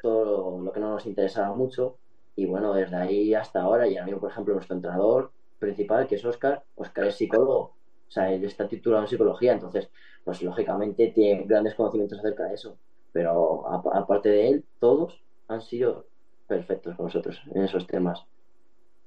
[0.00, 1.98] todo lo que no nos interesaba mucho.
[2.36, 6.16] Y bueno, desde ahí hasta ahora, y ahora mismo, por ejemplo, nuestro entrenador principal, que
[6.16, 7.58] es Oscar, Oscar es psicólogo,
[8.08, 9.88] o sea, él está titulado en psicología, entonces,
[10.24, 12.76] pues lógicamente tiene grandes conocimientos acerca de eso.
[13.12, 16.06] Pero aparte de él, todos han sido
[16.46, 18.26] perfectos con nosotros en esos temas.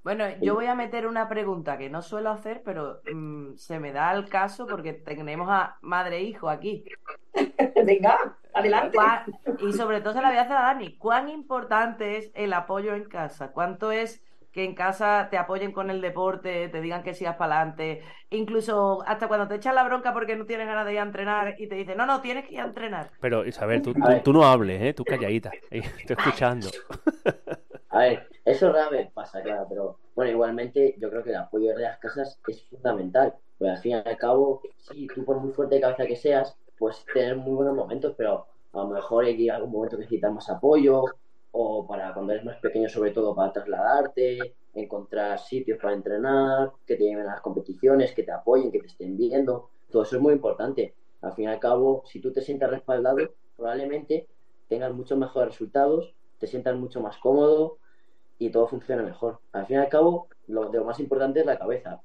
[0.03, 3.91] Bueno, yo voy a meter una pregunta que no suelo hacer, pero mm, se me
[3.91, 6.85] da el caso porque tenemos a madre e hijo aquí.
[7.85, 8.97] Venga, adelante.
[8.97, 9.23] ¿Cuán-
[9.67, 10.97] y sobre todo se la voy a hacer a Dani.
[10.97, 13.51] ¿Cuán importante es el apoyo en casa?
[13.51, 14.24] ¿Cuánto es
[14.55, 18.01] que en casa te apoyen con el deporte, te digan que sigas para adelante?
[18.29, 21.55] Incluso hasta cuando te echan la bronca porque no tienes ganas de ir a entrenar
[21.59, 23.09] y te dicen, no, no, tienes que ir a entrenar.
[23.19, 24.93] Pero Isabel, tú, tú, no hables, ¿eh?
[24.93, 25.51] Tú calladita.
[25.71, 26.69] Eh, Estoy escuchando.
[27.89, 31.75] A ver, Eso rara vez pasa, claro, pero bueno, igualmente yo creo que el apoyo
[31.75, 33.33] de las casas es fundamental.
[33.57, 36.57] Pues al fin y al cabo, sí, tú por muy fuerte de cabeza que seas,
[36.77, 40.49] puedes tener muy buenos momentos, pero a lo mejor hay algún momento que necesitas más
[40.49, 41.03] apoyo,
[41.57, 46.95] o para cuando eres más pequeño, sobre todo para trasladarte, encontrar sitios para entrenar, que
[46.97, 49.71] te lleven a las competiciones, que te apoyen, que te estén viendo.
[49.89, 50.97] Todo eso es muy importante.
[51.21, 54.27] Al fin y al cabo, si tú te sientas respaldado, probablemente
[54.67, 57.79] tengas muchos mejores resultados, te sientas mucho más cómodo
[58.37, 59.39] y todo funciona mejor.
[59.53, 62.01] Al fin y al cabo, lo, lo más importante es la cabeza.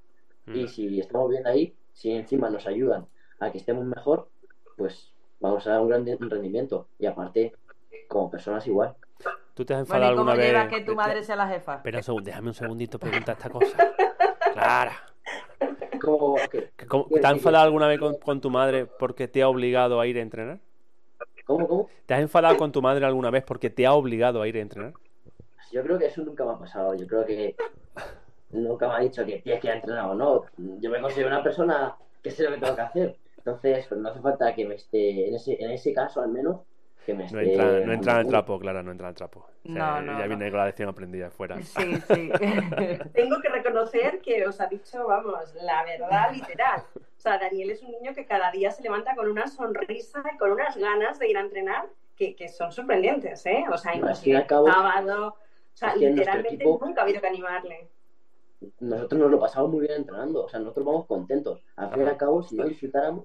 [0.52, 0.68] Y Mm.
[0.68, 3.08] si estamos bien ahí, si encima nos ayudan
[3.40, 4.30] a que estemos mejor,
[4.76, 6.88] pues vamos a dar un gran de- rendimiento.
[6.98, 7.52] Y aparte,
[8.08, 8.96] como personas igual.
[9.60, 10.68] ¿Tú te has Bueno, enfadado ¿y cómo alguna vez?
[10.70, 11.74] que tu te- madre sea la jefa?
[11.74, 13.76] Espera un segundo, déjame un segundito preguntar esta cosa.
[14.54, 14.92] Clara.
[16.00, 18.86] Como que- ¿que ¿Cómo, ¿Qué- ¿Te has qué- enfadado alguna vez con, con tu madre
[18.86, 20.60] porque te ha obligado a ir a entrenar?
[21.44, 21.88] ¿Cómo, cómo?
[22.06, 24.60] ¿Te has enfadado con tu madre alguna vez porque te ha obligado a ir a
[24.60, 24.94] entrenar?
[25.70, 26.94] Yo creo que eso nunca me ha pasado.
[26.94, 27.54] Yo creo que
[28.52, 30.44] nunca me ha dicho que tienes que ir a entrenar o no.
[30.56, 33.16] Yo me considero una persona que sé lo que tengo que hacer.
[33.36, 36.60] Entonces, pues no hace falta que me esté, en ese, en ese caso al menos,
[37.10, 37.36] que me esté...
[37.36, 39.40] No entra, no entra en el trapo, Clara, no entra en el trapo.
[39.40, 40.28] O sea, No, no, ya no.
[40.28, 41.56] viene con la lección aprendida fuera.
[41.62, 42.30] Sí, sí.
[43.14, 46.82] Tengo que reconocer que os ha dicho, vamos, la verdad literal.
[46.96, 50.38] O sea, Daniel es un niño que cada día se levanta con una sonrisa y
[50.38, 53.64] con unas ganas de ir a entrenar que, que son sorprendentes, ¿eh?
[53.70, 55.28] O sea, inclusive sábado.
[55.28, 57.88] O sea, literalmente equipo- nunca ha habido que animarle.
[58.80, 60.44] Nosotros nos lo pasamos muy bien entrenando.
[60.44, 61.62] O sea, nosotros vamos contentos.
[61.76, 63.24] Al fin y al cabo, si no disfrutáramos,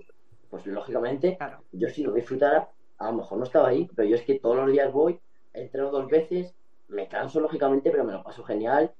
[0.50, 1.60] pues lógicamente, Claro.
[1.74, 3.90] yo si no disfrutara, a lo mejor no estaba ahí.
[3.96, 5.20] Pero yo es que todos los días voy,
[5.54, 6.56] entreno dos veces,
[6.88, 8.94] me canso lógicamente, pero me lo paso genial.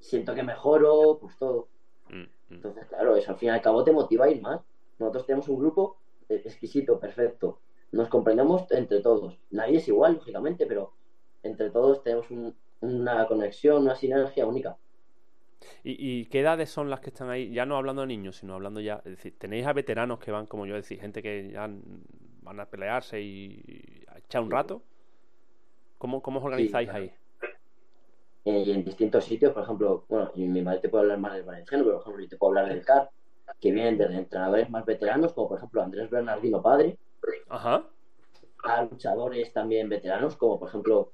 [0.00, 1.68] Siento que mejoro, pues todo.
[2.08, 2.26] Mm, mm.
[2.54, 4.60] Entonces, claro, eso al fin y al cabo te motiva a ir más.
[4.98, 5.96] Nosotros tenemos un grupo
[6.28, 7.58] eh, exquisito, perfecto.
[7.92, 9.38] Nos comprendemos entre todos.
[9.50, 10.92] Nadie es igual, lógicamente, pero
[11.42, 14.76] entre todos tenemos un- una conexión, una sinergia única.
[15.82, 17.50] ¿Y, y qué edades son las que están ahí?
[17.52, 18.96] Ya no hablando de niños, sino hablando ya.
[19.04, 21.68] Es decir, tenéis a veteranos que van, como yo decía, gente que ya
[22.48, 24.82] van a pelearse y a echar un rato.
[25.98, 27.04] ¿Cómo, cómo os organizáis claro.
[27.04, 27.12] ahí?
[28.44, 31.42] Eh, en distintos sitios, por ejemplo, bueno, y mi madre te puede hablar más del
[31.42, 33.10] valenciano, pero por ejemplo, yo te puedo hablar del CAR,
[33.60, 36.96] que vienen desde entrenadores más veteranos, como por ejemplo Andrés Bernardino Padre,
[37.50, 37.84] Ajá.
[38.64, 41.12] a luchadores también veteranos, como por ejemplo,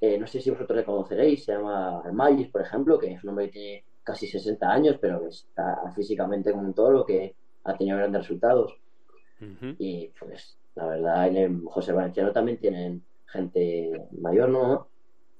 [0.00, 3.30] eh, no sé si vosotros le conoceréis, se llama Magis, por ejemplo, que es un
[3.30, 7.76] hombre que tiene casi 60 años, pero que está físicamente como un toro, que ha
[7.76, 8.76] tenido grandes resultados.
[9.78, 14.88] Y pues, la verdad, en el José Valenciano también tienen gente mayor, ¿no?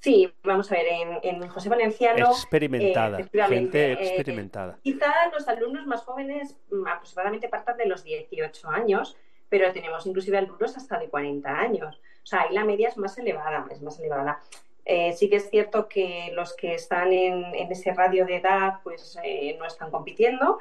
[0.01, 3.21] Sí, vamos a ver, en, en José Valenciano, Experimentada.
[3.21, 4.79] eh, gente eh, experimentada.
[4.83, 9.17] quizá los alumnos más jóvenes mm, aproximadamente partan de los 18 años,
[9.49, 12.01] pero tenemos inclusive alumnos hasta de 40 años.
[12.23, 14.41] O sea, ahí la media es más elevada, es más elevada.
[14.85, 18.81] Eh, sí que es cierto que los que están en, en ese radio de edad
[18.83, 20.59] pues eh, no están compitiendo,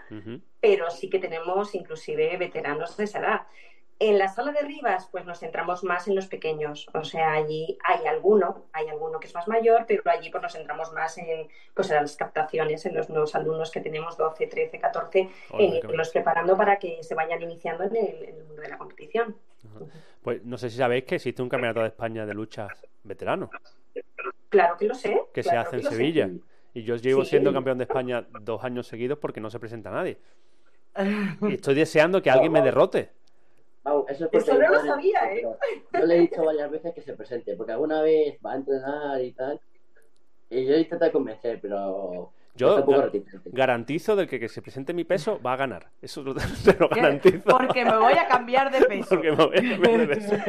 [0.62, 3.42] pero sí que tenemos inclusive veteranos de esa edad.
[4.06, 6.88] En la sala de Rivas, pues nos centramos más en los pequeños.
[6.94, 10.52] O sea, allí hay alguno, hay alguno que es más mayor, pero allí pues nos
[10.52, 14.78] centramos más en, pues, en las captaciones, en los nuevos alumnos que tenemos 12, 13,
[14.80, 15.89] 14, Hola, en qué bien.
[15.92, 19.38] irlos preparando para que se vayan iniciando en el, en el mundo de la competición.
[20.22, 22.72] Pues no sé si sabéis que existe un campeonato de España de luchas
[23.04, 23.50] veteranos
[24.50, 25.22] Claro que lo sé.
[25.34, 25.89] que se hace en sé.
[25.89, 26.30] Sevilla.
[26.74, 27.30] Y yo llevo Sí.
[27.32, 30.18] siendo campeón de España dos años seguidos porque no se presenta nadie.
[31.42, 33.12] Y estoy deseando que alguien me derrote.
[33.84, 35.43] Vamos, eso es porque Eso no lo sabía, ¿eh?
[35.93, 39.22] Yo le he dicho varias veces que se presente, porque alguna vez va a entrenar
[39.22, 39.60] y tal.
[40.50, 42.32] Y yo intento convencer, pero.
[42.56, 42.86] Yo.
[43.46, 45.89] Garantizo del que, que se presente mi peso va a ganar.
[46.02, 46.42] Eso lo, te
[46.80, 47.44] lo garantizo.
[47.46, 49.10] Porque me voy a cambiar de peso.
[49.10, 50.36] Porque me voy a cambiar de peso.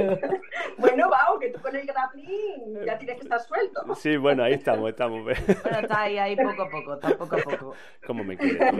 [0.77, 3.95] Bueno, Bao, que tú con el grappling ya tienes que estar suelto.
[3.95, 5.23] Sí, bueno, ahí estamos, estamos.
[5.23, 7.75] Bueno, está ahí, ahí poco a poco, está poco a poco.
[8.05, 8.71] Como me hija.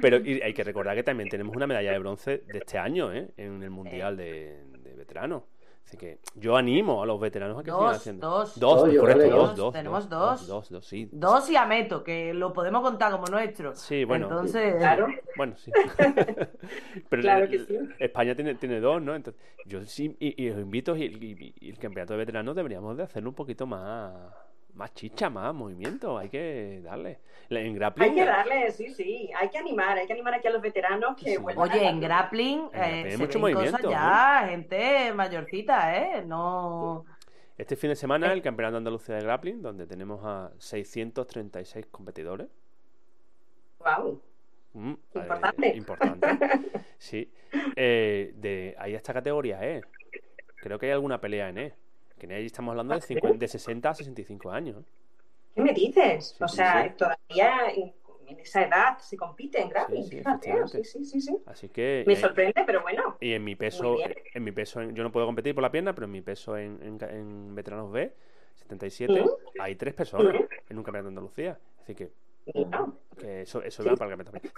[0.00, 3.12] Pero y hay que recordar que también tenemos una medalla de bronce de este año,
[3.12, 3.30] ¿eh?
[3.36, 5.42] En el Mundial de, de Veteranos.
[5.84, 8.30] Así que yo animo a los veteranos a que sigan Dos, haciendo.
[8.30, 8.58] dos.
[8.58, 9.56] Dos, correcto, que dos, dos.
[9.56, 9.72] dos.
[9.74, 10.46] Tenemos dos, dos.
[10.48, 11.08] Dos, dos, sí.
[11.12, 13.74] Dos y Ameto, que lo podemos contar como nuestro.
[13.74, 14.26] Sí, bueno.
[14.26, 15.08] Entonces, Claro.
[15.36, 15.70] Bueno, sí.
[17.10, 17.78] Pero Claro que sí.
[17.98, 19.14] España tiene, tiene dos, ¿no?
[19.14, 22.96] Entonces, yo sí, y, y os invito, y, y- y el campeonato de veteranos deberíamos
[22.96, 24.12] de hacerlo un poquito más,
[24.74, 26.18] más chicha, más movimiento.
[26.18, 27.20] Hay que darle.
[27.50, 28.10] En grappling.
[28.10, 31.16] Hay que darle, sí, sí, hay que animar, hay que animar aquí a los veteranos
[31.16, 31.36] que Sí.
[31.36, 34.46] vuelvan Oye, a- en grappling, En grappling eh, hay se mucho ven movimiento, cosas ya,
[34.48, 36.24] gente mayorcita, ¿eh?
[36.26, 37.04] No...
[37.56, 42.48] Este fin de semana el Campeonato de Andalucía de Grappling, donde tenemos a 636 competidores.
[43.78, 44.20] Guau.
[44.72, 45.76] Mm, eh, Importante.
[45.76, 46.26] importante.
[46.98, 47.30] Sí.
[47.76, 49.82] Eh, de, hay esta categoría, ¿eh?
[50.56, 51.74] Creo que hay alguna pelea en E.
[52.28, 54.76] Que ahí estamos hablando de, 50, de 60 a 65 años.
[54.80, 54.84] ¿eh?
[55.54, 56.34] ¿Qué me dices?
[56.36, 56.94] Sí, o sí, sea, sí.
[56.96, 57.92] todavía en,
[58.38, 59.68] esa edad se compite en.
[59.68, 60.84] Sí, sí, efectivamente.
[60.84, 61.36] sí, sí, sí, sí.
[61.46, 62.04] Así que.
[62.06, 63.16] Me sorprende, pero bueno.
[63.20, 63.96] Y en mi peso,
[64.34, 66.56] en mi peso, en- yo no puedo competir por la pierna, pero en mi peso
[66.56, 68.12] en, en, ca- en veteranos B,
[68.56, 69.36] 77, Ujú.
[69.60, 70.46] hay tres personas Ujú.
[70.68, 71.58] en un campeonato de Andalucía.
[71.82, 72.10] Así que,
[73.18, 73.88] que eso, eso Sí.
[73.88, 74.48] va para el campeonato.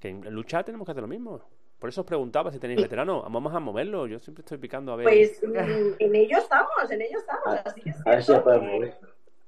[0.00, 1.40] Que en en lucha tenemos que hacer lo mismo.
[1.82, 3.24] Por eso os preguntaba si tenéis veteranos.
[3.28, 4.06] Vamos a moverlo.
[4.06, 5.02] Yo siempre estoy picando a ver.
[5.02, 7.44] Pues mm, en ello estamos, en ello estamos.
[7.44, 8.94] A- Así que es A ver si mover.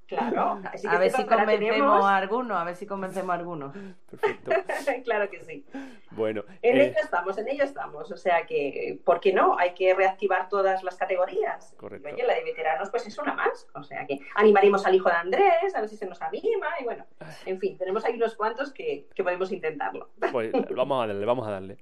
[0.07, 3.35] Claro, así que A ver si convencemos tenemos- a algunos, a ver si convencemos a
[3.35, 3.75] algunos.
[4.11, 4.51] Perfecto.
[5.05, 5.65] claro que sí.
[6.11, 8.11] Bueno, En eh, ello estamos, en ello estamos.
[8.13, 9.59] O sea que, ¿por qué no?
[9.59, 11.75] Hay que reactivar todas las categorías.
[11.77, 12.09] Correcto.
[12.09, 13.67] Y, oye, la de veteranos, pues es una más.
[13.75, 16.69] O sea que animaremos al hijo de Andrés, a ver si se nos anima.
[16.81, 17.05] Y bueno,
[17.47, 20.11] en fin, tenemos ahí unos cuantos que, que podemos intentarlo.
[20.33, 21.79] pues vamos a darle, vamos a darle.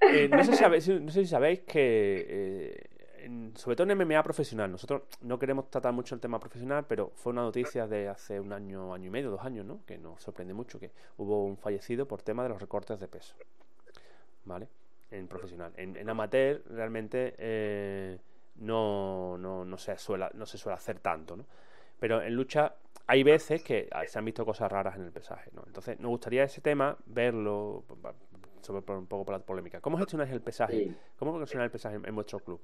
[0.00, 2.97] Eh, no, sé si sabéis, no sé si sabéis que, eh,
[3.28, 7.10] en- sobre todo en MMA profesional, nosotros no queremos tratar mucho el tema profesional, pero
[7.14, 9.80] fue una noticia de hace un año, año y medio, dos años, ¿no?
[9.86, 13.34] Que nos sorprende mucho que hubo un fallecido por tema de los recortes de peso,
[14.44, 14.68] ¿vale?
[15.10, 15.72] En profesional.
[15.76, 18.18] En, en amateur realmente eh,
[18.56, 21.44] no, no, no, se suele, no se suele hacer tanto, ¿no?
[21.98, 22.74] Pero en lucha
[23.06, 25.62] hay veces que ah, se han visto cosas raras en el pesaje, ¿no?
[25.66, 27.84] Entonces, nos gustaría ese tema verlo,
[28.60, 29.80] sobre un poco por la polémica.
[29.80, 30.84] ¿Cómo gestionáis el pesaje?
[31.18, 32.60] ¿Cómo gestionáis el pesaje en, en vuestro club?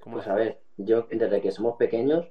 [0.00, 2.26] ¿Cómo Pues a ver, yo desde que somos pequeños,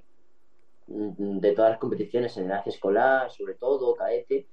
[0.86, 4.48] mm, de todas las competiciones en edad escolar, sobre todo, caete,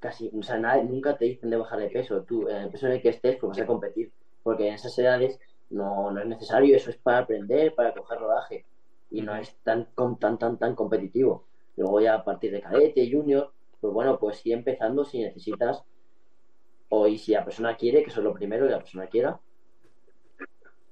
[0.00, 2.24] casi, o sea, nada- nunca te dicen de bajar de peso.
[2.24, 4.98] Tú, en el peso en el que estés, pues vas a competir, porque en esas
[4.98, 5.38] edades
[5.70, 8.68] no, no es necesario, eso es para aprender, para coger rodaje,
[9.10, 11.48] y no es tan, tan, tan, tan competitivo.
[11.76, 15.84] Luego ya a partir de cadete, junior, pues bueno, pues sí empezando si necesitas,
[16.88, 19.40] o y si la persona quiere, que eso es lo primero, que la persona quiera,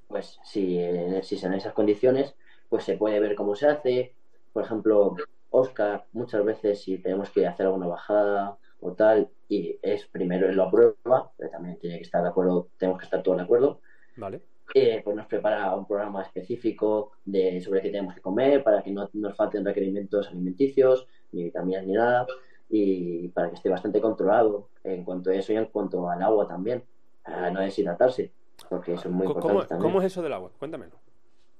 [0.08, 2.34] pues si, eh, si son esas condiciones,
[2.68, 4.14] pues se puede ver cómo se hace.
[4.52, 5.16] Por ejemplo,
[5.50, 10.56] Oscar, muchas veces si tenemos que hacer alguna bajada o tal, y es primero él
[10.56, 13.80] lo aprueba, pero también tiene que estar de acuerdo, tenemos que estar todos de acuerdo,
[14.16, 14.42] ¿Vale?
[14.74, 18.90] eh, pues nos prepara un programa específico de sobre qué tenemos que comer para que
[18.90, 22.26] no nos falten requerimientos alimenticios, ni vitaminas ni nada,
[22.68, 26.48] y para que esté bastante controlado en cuanto a eso y en cuanto al agua
[26.48, 26.82] también,
[27.24, 28.32] a no deshidratarse,
[28.68, 29.92] porque eso es muy ¿Cómo, importante también.
[29.92, 30.50] cómo es eso del agua?
[30.58, 31.00] Cuéntamelo.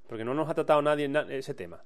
[0.08, 1.82] Porque no nos ha tratado nadie en na- ese tema.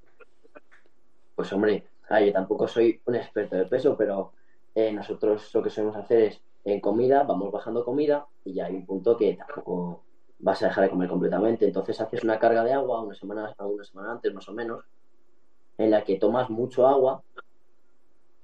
[1.34, 4.32] Pues hombre, ah, yo tampoco soy un experto de peso, pero
[4.74, 8.74] eh, nosotros lo que solemos hacer es en comida, vamos bajando comida y ya hay
[8.74, 10.04] un punto que tampoco
[10.40, 11.66] vas a dejar de comer completamente.
[11.66, 14.84] Entonces haces una carga de agua una semana, una semana antes más o menos,
[15.78, 17.22] en la que tomas mucho agua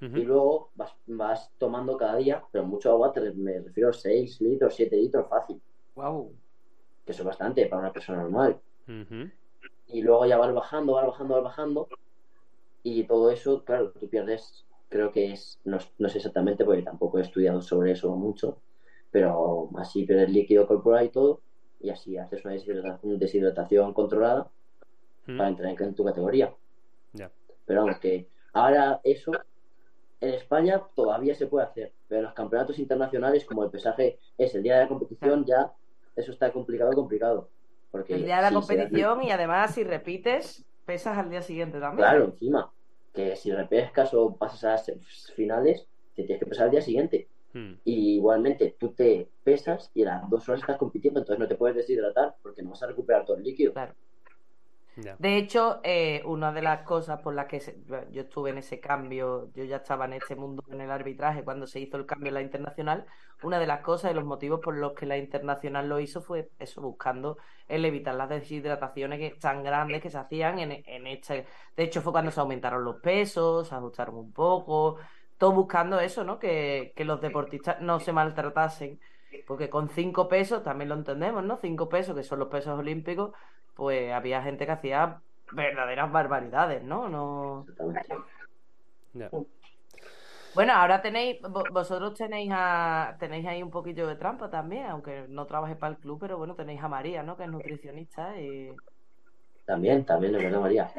[0.01, 4.41] y luego vas, vas tomando cada día, pero mucho agua, te, me refiero a 6
[4.41, 5.61] litros, 7 litros fácil,
[5.97, 6.35] Wow.
[7.05, 8.61] Que eso es bastante para una persona normal.
[8.87, 9.31] Ujú.
[9.87, 11.89] y luego ya vas bajando, vas bajando, vas bajando
[12.83, 17.19] y todo eso, claro, tú pierdes, creo que es, no, no sé exactamente porque tampoco
[17.19, 18.63] he estudiado sobre eso mucho,
[19.11, 21.43] pero así pierdes líquido corporal y todo
[21.81, 24.51] y así haces una deshidratación, deshidratación controlada
[25.27, 25.37] Ujú.
[25.39, 26.55] para entrar en, en tu categoría.
[27.13, 27.33] Ya.
[27.65, 29.33] Pero vamos, que ahora eso
[30.21, 34.55] en España todavía se puede hacer, pero en los campeonatos internacionales, como el pesaje es
[34.55, 35.73] el día de la competición, ya
[36.17, 37.49] eso está complicado, complicado.
[37.91, 41.79] Porque El día de la se competición y además si repites, pesas al día siguiente
[41.79, 42.09] también.
[42.09, 42.73] Claro, encima,
[43.13, 47.29] que si repescas o pasas a las finales, te tienes que pesar al día siguiente.
[47.53, 47.75] Mm.
[47.85, 51.55] Y igualmente tú te pesas y a las dos horas estás compitiendo, entonces no te
[51.55, 53.73] puedes deshidratar porque no vas a recuperar todo el líquido.
[53.73, 53.95] Claro.
[55.19, 57.77] De hecho, eh, una de las cosas por las que se-
[58.11, 61.67] yo estuve en ese cambio, yo ya estaba en este mundo en el arbitraje cuando
[61.69, 63.07] se hizo el cambio en la internacional,
[63.43, 66.51] una de las cosas y los motivos por los que la internacional lo hizo fue
[66.59, 71.47] eso, buscando el evitar las deshidrataciones que, tan grandes que se hacían en, en este.
[71.77, 74.97] De hecho, fue cuando se aumentaron los pesos, se ajustaron un poco,
[75.39, 76.39] todo buscando eso, ¿no?
[76.39, 79.01] Que, que los deportistas no se maltratasen.
[79.47, 81.57] Porque con cinco pesos, también lo entendemos, ¿no?
[81.59, 83.33] Cinco pesos, que son los pesos olímpicos,
[83.75, 85.21] pues había gente que hacía
[85.53, 87.09] verdaderas barbaridades, ¿no?
[87.09, 87.67] No.
[87.69, 88.29] Exactamente.
[89.15, 89.31] Ya.
[90.55, 95.27] Bueno, ahora tenéis, vo- vosotros tenéis a, tenéis ahí un poquillo de trampa también, aunque
[95.29, 97.37] no trabajéis para el club, pero bueno, tenéis a María, ¿no?
[97.37, 98.71] Que es nutricionista y
[99.65, 100.93] También, también, es verdad, María.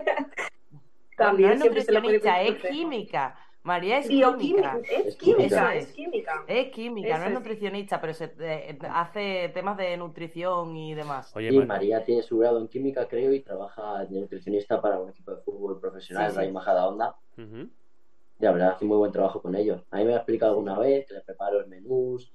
[1.16, 2.74] También no es nutricionista, es consejo.
[2.74, 3.40] química.
[3.66, 4.80] María es química.
[5.06, 6.44] es química, es química.
[6.48, 7.34] Es química, no es es.
[7.34, 11.36] nutricionista, pero se, eh, hace temas de nutrición y demás.
[11.36, 15.32] Oye, María tiene su grado en química, creo, y trabaja de nutricionista para un equipo
[15.32, 16.38] de fútbol profesional, Sí, sí.
[16.38, 17.16] Rayo Majada Onda.
[17.38, 19.82] Y la verdad, hace muy buen trabajo con ellos.
[19.90, 22.32] A mí me ha explicado alguna vez que les prepara los menús,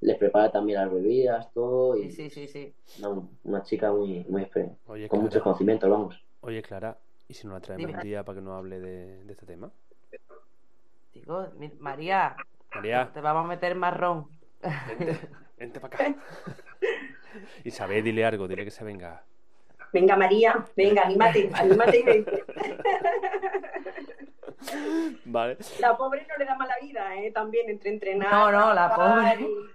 [0.00, 1.96] les prepara también las bebidas, todo.
[1.96, 3.00] Y Sí, sí, sí, sí.
[3.00, 6.22] no, una chica muy, muy experta, Oye, con muchos conocimientos, vamos.
[6.42, 7.98] oye, Clara, ¿Y si no la traemos Dime.
[7.98, 9.70] un día para que nos hable de, de este tema?
[11.14, 11.48] Digo,
[11.78, 12.36] María,
[12.74, 14.28] María, te vamos a meter marrón.
[14.98, 15.20] vente,
[15.56, 16.14] vente para acá.
[17.64, 19.22] Isabel, dile algo, dile que se venga.
[19.92, 22.44] Venga, María, venga, anímate, anímate y vente.
[25.26, 25.56] Vale.
[25.80, 27.30] La pobre no le da mala vida, ¿eh?
[27.32, 28.30] También entre entrenar.
[28.30, 29.40] No, no, la pobre.
[29.40, 29.73] y-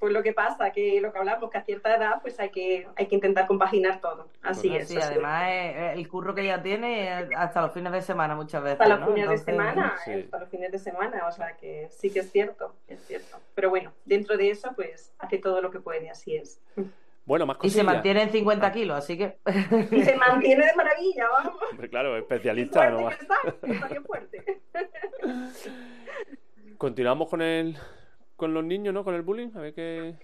[0.00, 2.88] Pues lo que pasa, que lo que hablamos, que a cierta edad pues hay que,
[2.96, 4.28] hay que intentar compaginar todo.
[4.42, 4.88] Así Bueno, es.
[4.88, 5.04] sí, es.
[5.04, 8.80] además eh, el curro que ella tiene eh, hasta los fines de semana muchas veces.
[8.80, 9.06] Hasta los ¿no?
[9.14, 10.12] fines Entonces, de semana, Sí.
[10.24, 13.36] hasta los fines de semana, o sea que sí que es cierto, es cierto.
[13.54, 16.58] Pero bueno, dentro de eso, pues hace todo lo que puede, así es.
[17.26, 19.36] Bueno, más Y se mantiene en 50 kilos, así que.
[19.90, 21.60] Y se mantiene de maravilla, vamos.
[21.70, 22.90] Hombre, claro, especialista.
[22.90, 23.08] fuerte ¿no?
[23.10, 23.36] que está,
[23.74, 24.60] está bien fuerte.
[26.78, 27.76] Continuamos con el
[28.40, 29.04] con los niños, ¿no?
[29.04, 29.50] Con el bullying.
[29.54, 30.16] A ver qué.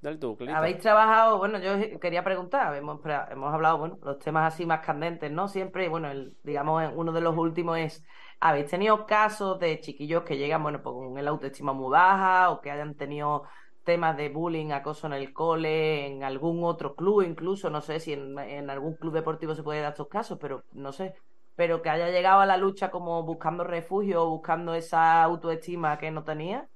[0.00, 0.38] Dale tú.
[0.54, 3.00] Habéis trabajado, bueno, yo quería preguntar, hemos,
[3.30, 5.48] hemos hablado, bueno, los temas así más candentes, ¿no?
[5.48, 8.04] Siempre, bueno, el, digamos, uno de los últimos es,
[8.40, 12.60] ¿habéis tenido casos de chiquillos que llegan, bueno, pues con el autoestima muy baja o
[12.60, 13.42] que hayan tenido
[13.82, 18.12] temas de bullying, acoso en el cole, en algún otro club incluso, no sé si
[18.12, 21.14] en, en algún club deportivo se puede dar estos casos, pero no sé,
[21.56, 26.12] pero que haya llegado a la lucha como buscando refugio o buscando esa autoestima que
[26.12, 26.68] no tenía?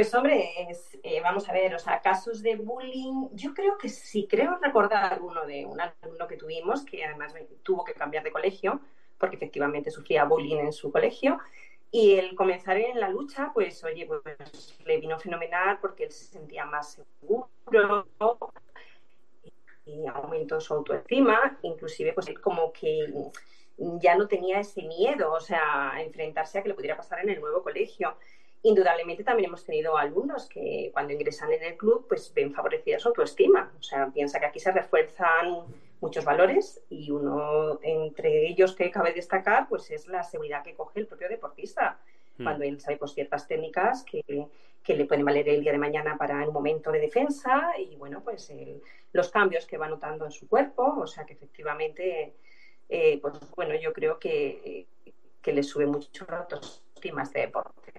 [0.00, 3.90] Pues hombre, es, eh, vamos a ver, o sea, casos de bullying, yo creo que
[3.90, 8.32] sí, creo recordar uno de un alumno que tuvimos que además tuvo que cambiar de
[8.32, 8.80] colegio
[9.18, 11.38] porque efectivamente sufría bullying en su colegio.
[11.90, 14.22] Y el comenzar en la lucha, pues oye, pues
[14.86, 17.50] le vino fenomenal porque él se sentía más seguro
[19.84, 23.12] y aumentó su autoestima, inclusive pues él como que
[23.76, 27.28] ya no tenía ese miedo, o sea, a enfrentarse a que le pudiera pasar en
[27.28, 28.16] el nuevo colegio.
[28.62, 33.08] Indudablemente también hemos tenido alumnos que cuando ingresan en el club pues ven favorecida su
[33.08, 33.72] autoestima.
[33.78, 35.64] O sea, piensa que aquí se refuerzan
[36.00, 41.00] muchos valores y uno entre ellos que cabe destacar pues es la seguridad que coge
[41.00, 41.98] el propio deportista.
[42.36, 42.44] Hmm.
[42.44, 44.46] Cuando él sabe pues ciertas técnicas que,
[44.82, 48.22] que le pueden valer el día de mañana para un momento de defensa y bueno
[48.22, 48.82] pues el-
[49.12, 50.96] los cambios que va notando en su cuerpo.
[50.98, 52.34] O sea que efectivamente
[52.90, 54.86] eh, pues bueno yo creo que,
[55.40, 57.92] que le sube mucho la autoestima a este deporte.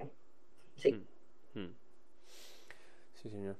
[0.82, 1.08] Sí.
[1.54, 1.68] Mm.
[3.14, 3.56] Sí, señor.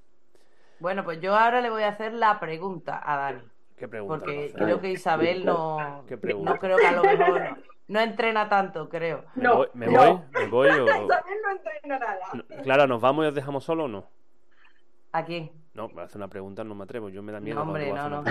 [0.80, 3.42] Bueno, pues yo ahora le voy a hacer la pregunta a Dani.
[3.78, 4.18] ¿Qué pregunta?
[4.18, 6.54] Porque creo que Isabel no, ¿Qué pregunta?
[6.54, 7.58] no creo que a lo mejor no,
[7.88, 9.26] no entrena tanto, creo.
[9.36, 9.68] ¿Me No, voy?
[9.74, 9.92] ¿Me no.
[9.92, 10.20] voy?
[10.34, 10.84] ¿Me voy o...?
[11.06, 12.20] Isabel no entrena nada.
[12.64, 14.08] Clara, ¿nos vamos y os dejamos solo o no?
[15.12, 15.52] ¿A quién?
[15.74, 17.10] No, para hacer una pregunta no me atrevo.
[17.10, 18.24] Yo me da miedo No, hombre, no, no.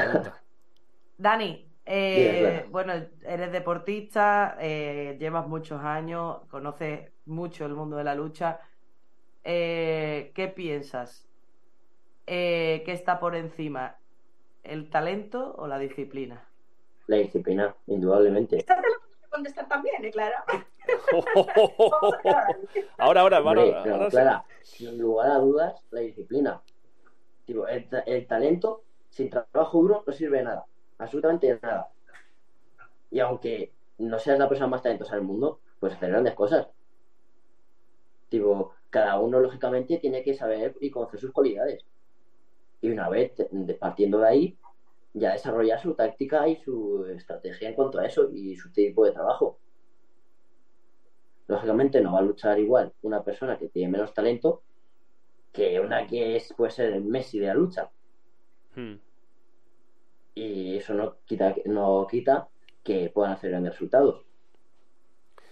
[1.18, 8.14] Dani, eh, bueno, eres deportista, eh, llevas muchos años, conoces mucho el mundo de la
[8.14, 8.60] lucha.
[9.44, 11.28] Eh, ¿qué piensas?
[12.26, 13.96] Eh, ¿qué está por encima?
[14.62, 16.52] ¿El talento o la disciplina?
[17.06, 18.56] La disciplina, indudablemente.
[18.56, 20.44] Esta te la puedo contestar también, ¿eh, Clara?
[22.98, 24.10] ahora, ahora, ahora, Hombre, ahora, pero ahora sí.
[24.10, 26.62] Clara, sin lugar a dudas, la disciplina.
[27.44, 30.66] Tipo, el, el talento sin trabajo duro no sirve de nada.
[30.98, 31.88] Absolutamente de nada.
[33.10, 36.68] Y aunque no seas la persona más talentosa del mundo, pues hacer grandes cosas.
[38.30, 41.84] Tipo, cada uno lógicamente tiene que saber y conocer sus cualidades.
[42.80, 43.32] Y una vez
[43.78, 44.58] partiendo de ahí,
[45.12, 49.12] ya desarrollar su táctica y su estrategia en cuanto a eso y su tipo de
[49.12, 49.58] trabajo.
[51.48, 54.62] Lógicamente no va a luchar igual una persona que tiene menos talento
[55.52, 57.90] que una que es, puede ser el Messi de la lucha.
[58.76, 58.94] Hmm.
[60.34, 62.48] Y eso no quita, no quita
[62.84, 64.24] que puedan hacer grandes resultados.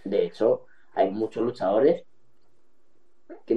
[0.05, 2.05] De hecho, hay muchos luchadores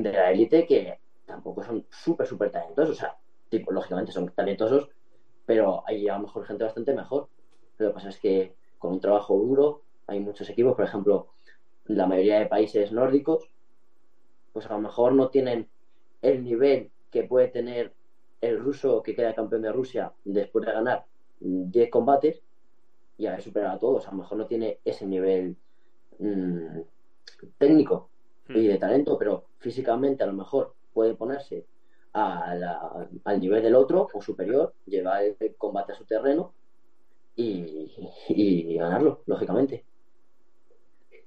[0.00, 2.96] de la élite que tampoco son súper, súper talentosos.
[2.96, 3.16] O sea,
[3.48, 4.88] tipo, lógicamente son talentosos,
[5.44, 7.28] pero hay a lo mejor gente bastante mejor.
[7.78, 11.28] Lo que pasa es que con un trabajo duro hay muchos equipos, por ejemplo,
[11.86, 13.50] la mayoría de países nórdicos,
[14.52, 15.68] pues a lo mejor no tienen
[16.22, 17.92] el nivel que puede tener
[18.40, 21.04] el ruso que queda campeón de Rusia después de ganar
[21.40, 22.42] 10 combates
[23.18, 24.06] y haber superado a todos.
[24.06, 25.56] A lo mejor no tiene ese nivel
[26.18, 26.80] mm,
[27.58, 28.11] técnico
[28.49, 31.66] y de talento, pero físicamente a lo mejor puede ponerse
[32.12, 36.55] a la- al nivel del otro o superior, llevar el combate a su terreno
[37.34, 37.90] y,
[38.28, 39.86] y ganarlo, lógicamente.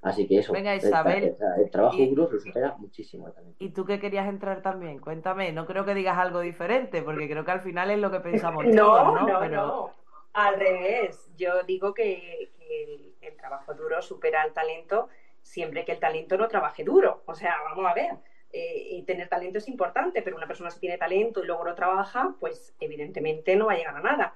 [0.02, 1.24] Así que eso, Venga, el, Isabel.
[1.24, 3.56] el- el trabajo Y- duro lo supera muchísimo también.
[3.58, 5.00] ¿Y tú qué querías entrar también?
[5.00, 8.20] Cuéntame, no creo que digas algo diferente, porque creo que al final es lo que
[8.20, 9.26] pensamos No, todos, ¿no?
[9.26, 9.90] no, Pero no.
[10.34, 11.32] Al revés.
[11.36, 15.08] Yo digo que, que el, el trabajo duro supera al talento
[15.46, 17.22] siempre que el talento no trabaje duro.
[17.26, 18.12] O sea, vamos a ver.
[18.52, 21.74] eh, y tener talento es importante, pero una persona si tiene talento y luego no
[21.74, 24.34] trabaja, pues evidentemente no va a llegar a nada.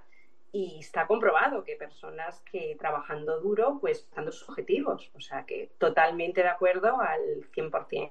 [0.53, 5.11] y está comprobado que personas que trabajando duro, pues dando sus objetivos.
[5.15, 7.21] O sea que totalmente de acuerdo al
[7.55, 8.11] 100%.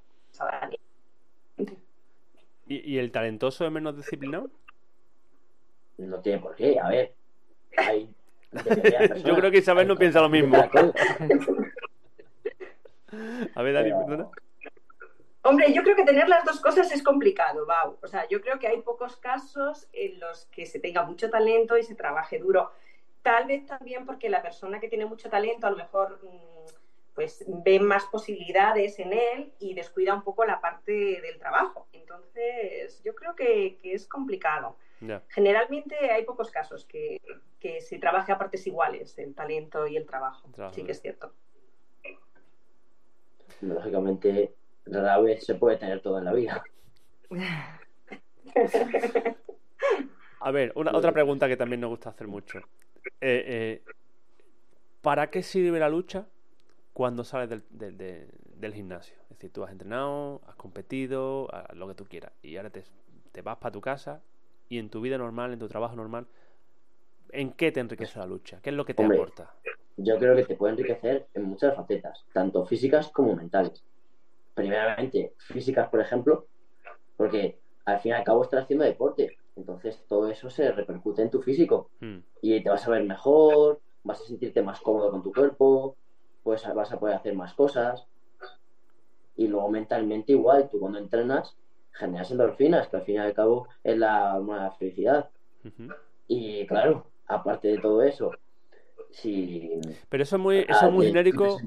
[2.67, 4.49] ¿Y, ¿Y el talentoso es menos disciplinado?
[5.97, 7.13] No tiene por qué, a ver.
[7.77, 8.09] Hay
[9.25, 10.57] Yo creo que Isabel no piensa lo mismo.
[13.55, 14.29] A ver, Dani, Pero- perdona.
[15.41, 17.97] Hombre, yo creo que tener las dos cosas es complicado, Bau.
[18.01, 21.77] O sea, yo creo que hay pocos casos en los que se tenga mucho talento
[21.77, 22.71] y se trabaje duro.
[23.21, 26.69] Tal vez también porque la persona que tiene mucho talento a lo mejor mm,
[27.15, 30.91] pues ve más posibilidades en él y descuida un poco la parte
[31.21, 31.87] del trabajo.
[31.93, 34.77] Entonces, yo creo que, que es complicado.
[35.29, 37.21] Generalmente hay pocos casos que,
[37.61, 40.49] que se trabaje a partes iguales, el talento y el trabajo.
[40.51, 40.75] Trabajo.
[40.75, 41.33] Sí que es cierto.
[43.61, 44.55] Lógicamente,
[44.85, 46.63] rara vez se puede tener todo en la vida.
[50.41, 52.59] A ver, una, otra pregunta que también nos gusta hacer mucho.
[53.19, 53.83] Eh, eh,
[55.01, 56.27] ¿Para qué sirve la lucha
[56.93, 59.15] cuando sales del, del- de- del gimnasio?
[59.23, 62.83] Es decir, tú has entrenado, has competido, a- lo que tú quieras, y ahora te,
[63.31, 64.21] te vas para tu casa
[64.69, 66.27] y en tu vida normal, en tu trabajo normal,
[67.31, 68.59] ¿en qué te enriquece la lucha?
[68.61, 69.17] ¿Qué es lo que te Hombre.
[69.17, 69.53] aporta?
[70.01, 73.83] Yo creo que te puede enriquecer en muchas facetas, tanto físicas como mentales.
[74.53, 76.47] Primeramente, físicas, por ejemplo,
[77.17, 81.29] porque al fin y al cabo estás haciendo deporte, entonces todo eso se repercute en
[81.29, 85.21] tu físico Hmm, y te vas a ver mejor, vas a sentirte más cómodo con
[85.21, 85.97] tu cuerpo,
[86.43, 88.07] pues vas a poder hacer más cosas.
[89.35, 91.57] Y luego mentalmente igual, tú cuando entrenas
[91.91, 95.29] generas endorfinas, que al fin y al cabo es la felicidad.
[96.27, 98.31] Y claro, aparte de todo eso,
[100.09, 101.61] Pero eso es muy, eso es muy Ah, que genérico.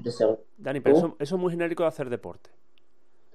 [0.56, 2.50] Dani, pero eso, eso es muy genérico de hacer deporte.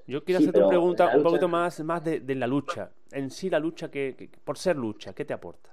[0.08, 2.92] Yo quiero Sí, hacerte una pregunta un poquito más, más de, de la lucha.
[3.12, 5.72] En sí, la lucha, que, que- por ser lucha, ¿qué te aporta?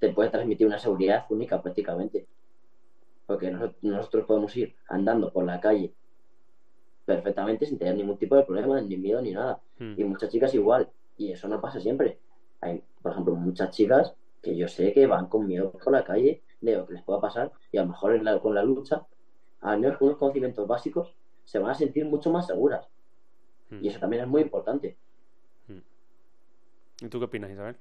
[0.00, 2.26] te puede transmitir una seguridad única prácticamente.
[3.26, 5.94] Porque nos- nosotros podemos ir andando por la calle
[7.04, 9.62] perfectamente sin tener ningún tipo de problema, ni miedo ni nada.
[9.78, 10.90] Hmm, Y muchas chicas igual.
[11.16, 12.20] Y eso no pasa siempre.
[12.60, 16.44] Hay, por ejemplo, muchas chicas que yo sé que van con miedo por la calle
[16.72, 19.06] de lo que les pueda pasar y a lo mejor en la- con la lucha,
[19.60, 21.14] al menos con unos conocimientos básicos,
[21.44, 22.88] se van a sentir mucho más seguras.
[23.70, 23.84] hmm.
[23.84, 24.96] Y eso también es muy importante.
[27.00, 27.76] ¿Y tú qué opinas, Isabel?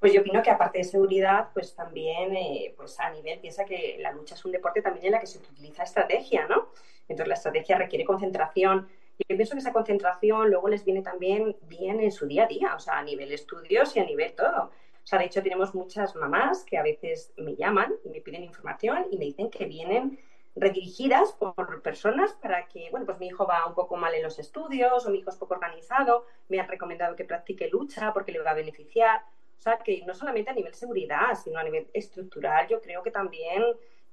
[0.00, 3.96] Pues yo opino que aparte de seguridad, pues también, eh, pues a nivel, piensa que
[4.00, 6.70] la lucha es un deporte también en la que se utiliza estrategia, ¿no?
[7.08, 8.88] Entonces la estrategia requiere concentración.
[9.16, 12.48] Y yo pienso que esa concentración luego les viene también bien en su día a
[12.48, 14.72] día, o sea, a nivel estudios y a nivel todo.
[15.04, 18.42] O sea, de hecho tenemos muchas mamás que a veces me llaman y me piden
[18.42, 20.18] información y me dicen que vienen
[20.56, 24.38] redirigidas por personas para que, bueno, pues mi hijo va un poco mal en los
[24.38, 28.40] estudios o mi hijo es poco organizado, me han recomendado que practique lucha porque le
[28.40, 29.20] va a beneficiar.
[29.58, 33.10] O sea, que no solamente a nivel seguridad, sino a nivel estructural, yo creo que
[33.10, 33.62] también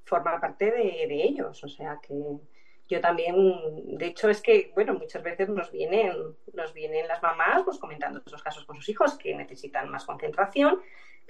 [0.04, 1.64] forma parte de, de ellos.
[1.64, 2.14] O sea, que
[2.92, 3.36] yo también,
[3.98, 6.12] de hecho, es que, bueno, muchas veces nos vienen,
[6.52, 10.82] nos vienen las mamás pues comentando esos casos con sus hijos que necesitan más concentración.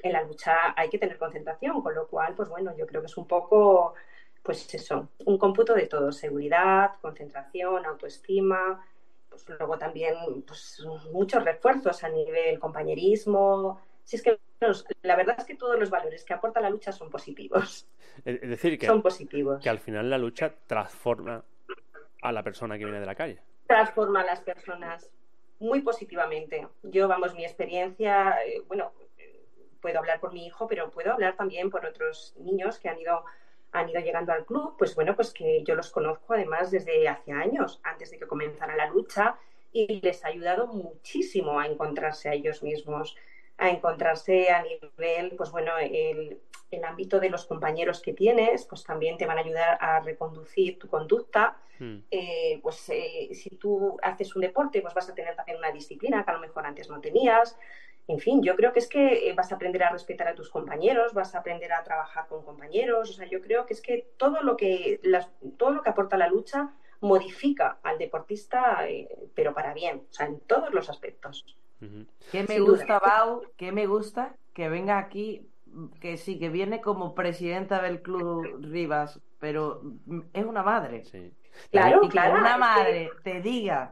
[0.01, 3.05] En la lucha hay que tener concentración, con lo cual, pues bueno, yo creo que
[3.05, 3.93] es un poco,
[4.41, 8.84] pues eso, un cómputo de todo, seguridad, concentración, autoestima,
[9.30, 10.16] pues luego también
[10.47, 13.80] pues, muchos refuerzos a nivel compañerismo.
[14.12, 16.91] Si es que los- la verdad es que todos los valores que aporta la lucha
[16.91, 17.88] son positivos.
[18.26, 19.64] Es decir, que, Son positivos.
[19.64, 21.45] que al final la lucha transforma
[22.22, 23.39] a la persona que viene de la calle.
[23.68, 25.09] Transforma a las personas
[25.59, 26.68] muy positivamente.
[26.84, 28.91] Yo, vamos, mi experiencia, eh, bueno,
[29.80, 33.24] puedo hablar por mi hijo, pero puedo hablar también por otros niños que han ido
[33.74, 37.32] han ido llegando al club, pues bueno, pues que yo los conozco además desde hace
[37.32, 39.38] años, antes de que comenzara la lucha,
[39.72, 43.16] y les ha ayudado muchísimo a encontrarse a ellos mismos,
[43.62, 46.41] a encontrarse a nivel, pues bueno, el,
[46.72, 50.80] el ámbito de los compañeros que tienes, pues también te van a ayudar a reconducir
[50.80, 51.43] tu conducta.
[51.80, 55.72] Hmm, Eh, pues eh, si tú haces un deporte, pues vas a tener también una
[55.72, 57.57] disciplina que a lo mejor antes no tenías.
[58.07, 60.49] En fin, yo creo que es que eh, vas a aprender a respetar a tus
[60.49, 63.09] compañeros, vas a aprender a trabajar con compañeros.
[63.12, 66.18] O sea, yo creo que es que todo lo que, las, todo lo que aporta
[66.18, 71.45] la lucha modifica al deportista, eh, pero para bien, o sea, en todos los aspectos.
[71.82, 72.06] Ujú.
[72.32, 72.78] ¿Qué me Sin duda.
[72.78, 73.42] gusta, Bau?
[73.58, 74.36] ¿Qué me gusta?
[74.54, 75.48] Que venga aquí,
[76.00, 81.04] que sí, que viene como presidenta del Club Rivas, pero mm, es una madre.
[81.06, 81.32] Sí.
[81.72, 82.40] Claro, Y que claro.
[82.40, 83.92] una que- madre te diga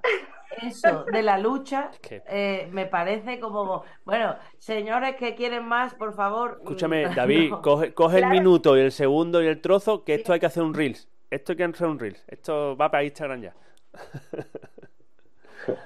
[0.62, 5.94] eso de la lucha, Es que- eh, me parece como, bueno, señores que quieren más,
[5.96, 6.58] por favor.
[6.62, 7.62] Escúchame, mm, David, no.
[7.62, 10.64] coge, coge el minuto y el segundo y el trozo, que esto hay que hacer
[10.64, 11.08] un Reels.
[11.30, 12.24] Esto hay que hacer un Reels.
[12.28, 13.54] Esto va para Instagram ya.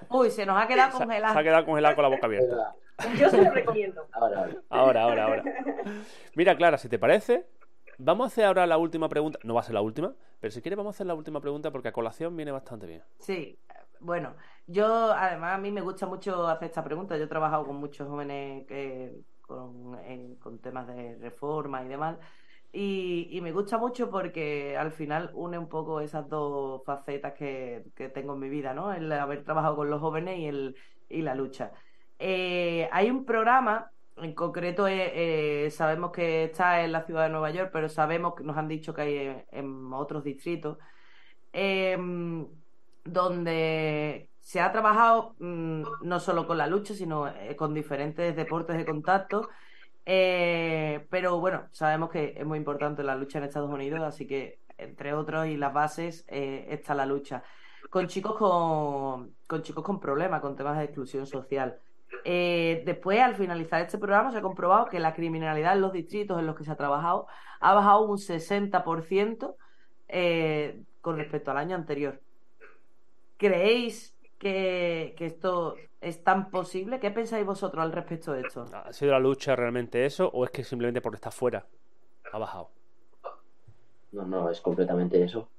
[0.09, 1.39] Uy, se nos ha quedado Se, se congelado.
[1.39, 2.75] ha quedado congelado con la boca abierta.
[3.19, 4.05] Yo se lo recomiendo.
[4.11, 5.43] Ahora, Ahora, ahora, ahora.
[6.35, 7.45] Mira, Clara, si te parece,
[7.97, 9.39] vamos a hacer ahora la última pregunta.
[9.43, 11.71] No va a ser la última, pero si quieres vamos a hacer la última pregunta
[11.71, 13.01] porque a colación viene bastante bien.
[13.19, 13.57] Sí,
[13.99, 14.35] bueno,
[14.67, 17.17] yo además a mí me gusta mucho hacer esta pregunta.
[17.17, 22.17] Yo he trabajado con muchos jóvenes que, con, en- con temas de reforma y demás.
[22.75, 27.85] Y, y me gusta mucho porque al final une un poco esas dos facetas que,
[27.95, 28.91] que tengo en mi vida, ¿no?
[28.91, 30.75] El haber trabajado con los jóvenes y, el,
[31.07, 31.71] y la lucha.
[32.19, 37.29] Eh, hay un programa, en concreto eh, eh, sabemos que está en la ciudad de
[37.29, 40.77] Nueva York, pero sabemos que nos han dicho que hay en, otros distritos,
[41.51, 42.47] em,
[43.03, 48.77] donde se ha trabajado mm, no solo con la lucha, sino eh, con diferentes deportes
[48.77, 49.49] de contacto.
[50.05, 54.59] Eh, pero bueno, sabemos que es muy importante la lucha en Estados Unidos, así que
[54.77, 57.43] entre otros y las bases eh, está la lucha.
[57.89, 61.79] Con chicos con, con chicos con problemas, con temas de exclusión social.
[62.25, 66.39] Eh, después, al finalizar este programa, se ha comprobado que la criminalidad en los distritos
[66.39, 67.27] en los que se ha trabajado
[67.59, 69.55] ha bajado un 60%
[70.07, 72.21] eh, con respecto al año anterior.
[73.37, 76.99] ¿Creéis que, que esto es tan posible?
[76.99, 78.65] ¿Qué pensáis vosotros al respecto de esto?
[78.73, 81.65] ¿Ha sido la lucha realmente eso o es que simplemente porque está fuera
[82.31, 82.69] ha bajado?
[84.13, 85.49] no, no, es completamente eso.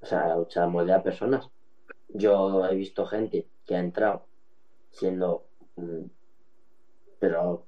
[0.00, 1.48] O sea, la lucha moldea personas.
[2.08, 4.24] Yo he visto gente que ha entrado
[4.90, 5.44] siendo,
[5.76, 6.04] mm,
[7.18, 7.64] pero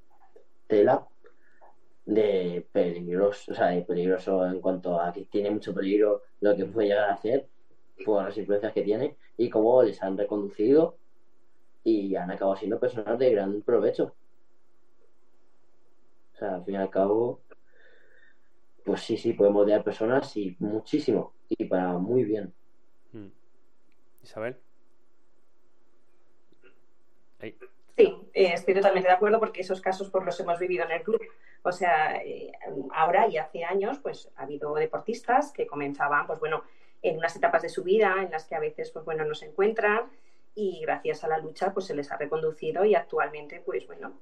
[0.67, 1.07] tela
[2.07, 6.67] de peligroso, o sea, de peligroso en cuanto a que tiene mucho peligro lo que
[6.67, 7.47] puede llegar a hacer
[8.05, 10.97] por las influencias que tiene y cómo les han reconducido
[11.85, 14.15] y han acabado siendo personas de gran provecho.
[16.33, 17.43] O sea, al fin y al cabo,
[18.85, 22.53] pues sí, sí, podemos moldear personas y muchísimo y para muy bien.
[23.13, 23.29] Mm.
[24.23, 24.57] Isabel.
[27.41, 27.57] Ahí.
[27.97, 31.03] Sí, eh, estoy totalmente de acuerdo porque esos casos pues los hemos vivido en el
[31.03, 31.21] club.
[31.63, 32.51] O sea, eh,
[32.93, 36.65] ahora y hace años pues ha habido deportistas que comenzaban pues bueno
[37.03, 39.47] en unas etapas de su vida en las que a veces pues bueno no se
[39.47, 40.11] encuentran
[40.55, 44.13] y gracias a la lucha pues se les ha reconducido y actualmente pues bueno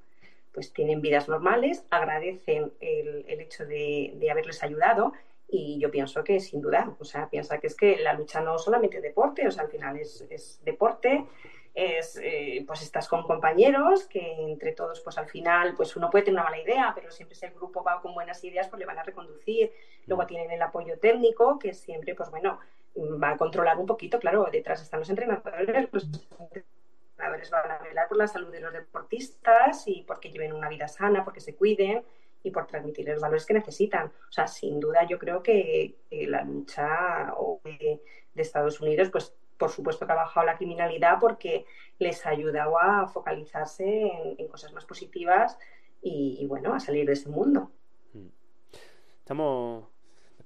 [0.53, 5.13] pues tienen vidas normales, agradecen el, el hecho de, de haberles ayudado
[5.49, 8.59] y yo pienso que sin duda, o sea, piensa que es que la lucha no
[8.59, 11.27] solamente es deporte, o sea, al final es, es deporte,
[11.75, 16.25] es, eh, pues estás con compañeros que entre todos, pues al final, pues uno puede
[16.25, 18.87] tener una mala idea, pero siempre si el grupo va con buenas ideas, pues le
[18.87, 19.73] van a reconducir.
[20.07, 22.59] Luego tienen el apoyo técnico, que siempre, pues bueno,
[22.97, 28.09] va a controlar un poquito, claro, detrás están los entrenadores, los entrenadores van a velar
[28.09, 32.05] por la salud de los deportistas y porque lleven una vida sana, porque se cuiden
[32.43, 34.13] y por transmitir los valores que necesitan.
[34.29, 37.33] O sea, sin duda yo creo que, la lucha
[37.65, 38.03] de,
[38.35, 41.67] de Estados Unidos, pues por supuesto que ha bajado la criminalidad porque
[41.99, 45.57] les ha ayudado a focalizarse en, cosas más positivas
[46.03, 47.71] y, y, bueno, a salir de ese mundo.
[49.21, 49.92] Estamos.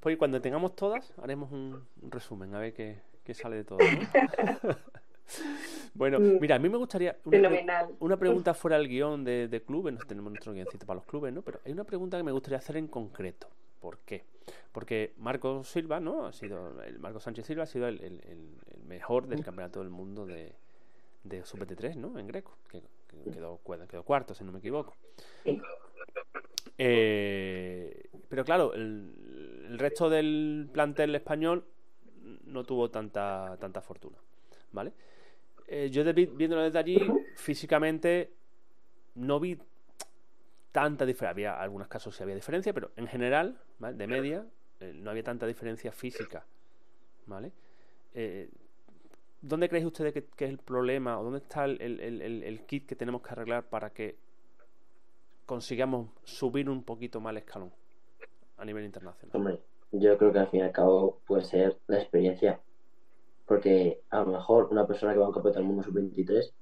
[0.07, 3.79] Después, cuando tengamos todas, haremos un, un resumen, a ver qué, qué sale de todo.
[3.81, 4.77] ¿no?
[5.95, 7.17] bueno, mira, a mí me gustaría.
[7.99, 11.35] Una, pregunta fuera del guion de, de clubes, no tenemos nuestro guioncito para los clubes,
[11.35, 11.43] ¿no?
[11.43, 13.49] Pero hay una pregunta que me gustaría hacer en concreto.
[13.81, 14.23] ¿Por qué?
[14.71, 16.25] Porque Marco Silva, ¿no?
[16.25, 19.91] Ha sido, el Marco Sánchez Silva ha sido el, el, el mejor del campeonato del
[19.91, 20.53] mundo de,
[21.25, 22.17] de Sub-23, ¿no?
[22.17, 24.95] En Greco, que, que quedó, quedó, cuarto, si no me equivoco.
[26.79, 29.13] Eh, pero claro, el,
[29.69, 31.65] el, resto del plantel español
[32.45, 34.19] no tuvo tanta, tanta fortuna,
[34.73, 34.93] ¿vale?
[35.69, 36.99] Eh, yo de, viéndolo desde allí,
[37.37, 38.33] físicamente
[39.17, 39.59] no vi
[40.73, 41.31] tanta diferencia.
[41.31, 43.97] Había algunos casos sí había diferencia, pero en general, ¿vale?
[43.97, 44.47] de media,
[44.81, 46.45] eh, no había tanta diferencia física,
[47.27, 47.53] ¿vale?
[48.15, 48.49] Eh,
[49.41, 52.61] ¿Dónde creéis ustedes que, que, es el problema o dónde está el, el, el, el,
[52.67, 54.17] kit que tenemos que arreglar para que
[55.45, 57.73] consigamos subir un poquito más el escalón
[58.57, 59.37] a nivel internacional?
[59.37, 59.61] Hombre,
[59.93, 62.61] yo creo que al fin y al cabo puede ser la experiencia.
[63.47, 66.53] Porque a lo mejor una persona que va a un campeonato del mundo sub-23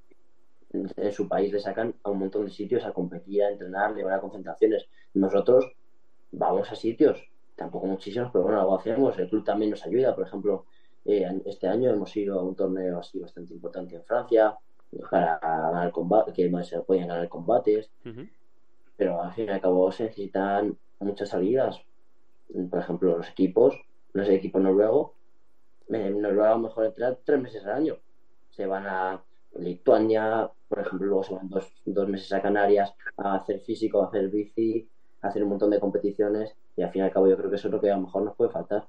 [0.97, 4.15] en su país le sacan a un montón de sitios a competir, a entrenar, llevar
[4.15, 4.87] a concentraciones.
[5.15, 5.73] Nosotros
[6.33, 7.23] vamos a sitios,
[7.55, 9.19] tampoco muchísimos, pero bueno, algo hacemos.
[9.19, 10.15] El club también nos ayuda.
[10.15, 10.67] Por ejemplo,
[11.05, 14.57] eh, este año hemos ido a un torneo así bastante importante en Francia
[15.11, 17.91] para ganar combate, que se pueden ganar combates.
[18.05, 18.31] Uh -huh.
[18.97, 21.81] Pero al fin y al cabo se necesitan muchas salidas.
[22.71, 23.75] Por ejemplo, los equipos,
[24.13, 25.13] los equipos noruegos,
[25.89, 27.97] en Noruega a lo mejor entran tres meses al año.
[28.51, 29.23] Se van a
[29.57, 34.07] Lituania, por ejemplo, luego se van dos, dos meses a Canarias a hacer físico, a
[34.07, 34.89] hacer bici,
[35.23, 37.57] a hacer un montón de competiciones y al fin y al cabo yo creo que
[37.57, 38.87] eso es lo que a lo mejor nos puede faltar.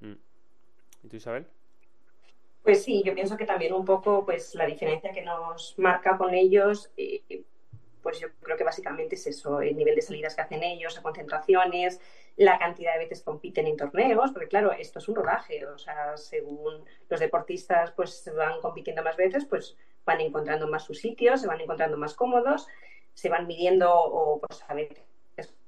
[0.00, 0.14] Mm.
[1.04, 1.46] ¿Y tú, Isabel?
[2.62, 6.34] Pues sí, yo pienso que también un poco pues la diferencia que nos marca con
[6.34, 7.44] ellos, eh,
[8.08, 11.02] pues yo creo que básicamente es eso, el nivel de salidas que hacen ellos, las
[11.02, 12.00] concentraciones,
[12.36, 16.16] la cantidad de veces compiten en torneos, porque claro, esto es un rodaje, o sea,
[16.16, 21.48] según los deportistas pues van compitiendo más veces, pues van encontrando más sus sitios, se
[21.48, 22.66] van encontrando más cómodos,
[23.12, 25.04] se van midiendo o pues a veces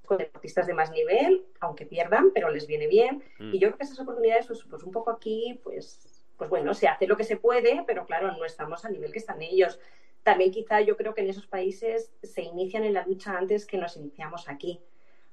[0.07, 3.22] con deportistas de más nivel, aunque pierdan, pero les viene bien.
[3.38, 3.55] Mm.
[3.55, 6.88] Y yo creo que esas oportunidades, pues, pues un poco aquí, pues, pues bueno, se
[6.88, 9.78] hace lo que se puede, pero claro, no estamos al nivel que están ellos.
[10.22, 13.78] También quizá yo creo que en esos países se inician en la lucha antes que
[13.78, 14.80] nos iniciamos aquí.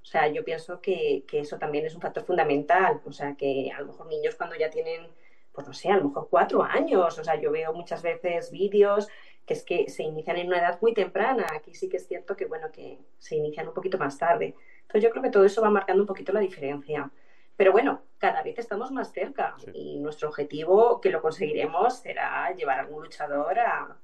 [0.01, 3.01] O sea, yo pienso que, que eso también es un factor fundamental.
[3.05, 5.07] O sea, que a lo mejor niños cuando ya tienen,
[5.51, 7.19] pues no sé, a lo mejor cuatro años.
[7.19, 9.07] O sea, yo veo muchas veces vídeos
[9.45, 11.45] que es que se inician en una edad muy temprana.
[11.53, 14.55] Aquí sí que es cierto que, bueno, que se inician un poquito más tarde.
[14.81, 17.09] Entonces yo creo que todo eso va marcando un poquito la diferencia.
[17.57, 19.71] Pero bueno, cada vez estamos más cerca Sí.
[19.73, 23.97] y nuestro objetivo, que lo conseguiremos, será llevar a algún luchador a,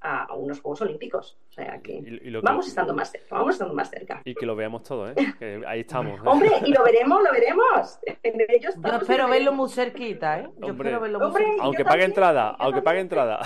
[0.00, 1.38] a unos Juegos Olímpicos.
[1.48, 4.22] O sea que Y, y lo que- vamos estando más cerca, vamos estando más cerca.
[4.24, 5.14] y que lo veamos todo, ¿eh?
[5.38, 6.18] Que ahí estamos.
[6.18, 6.22] ¿eh?
[6.24, 7.98] Hombre, y lo veremos, lo veremos.
[8.22, 10.42] En ello Yo espero verlo muy cerquita, ¿eh?
[10.58, 10.88] Yo Hombre.
[10.90, 11.64] espero verlo muy Hombre, cerquita.
[11.64, 13.40] Aunque pague también, entrada, aunque pague entrada.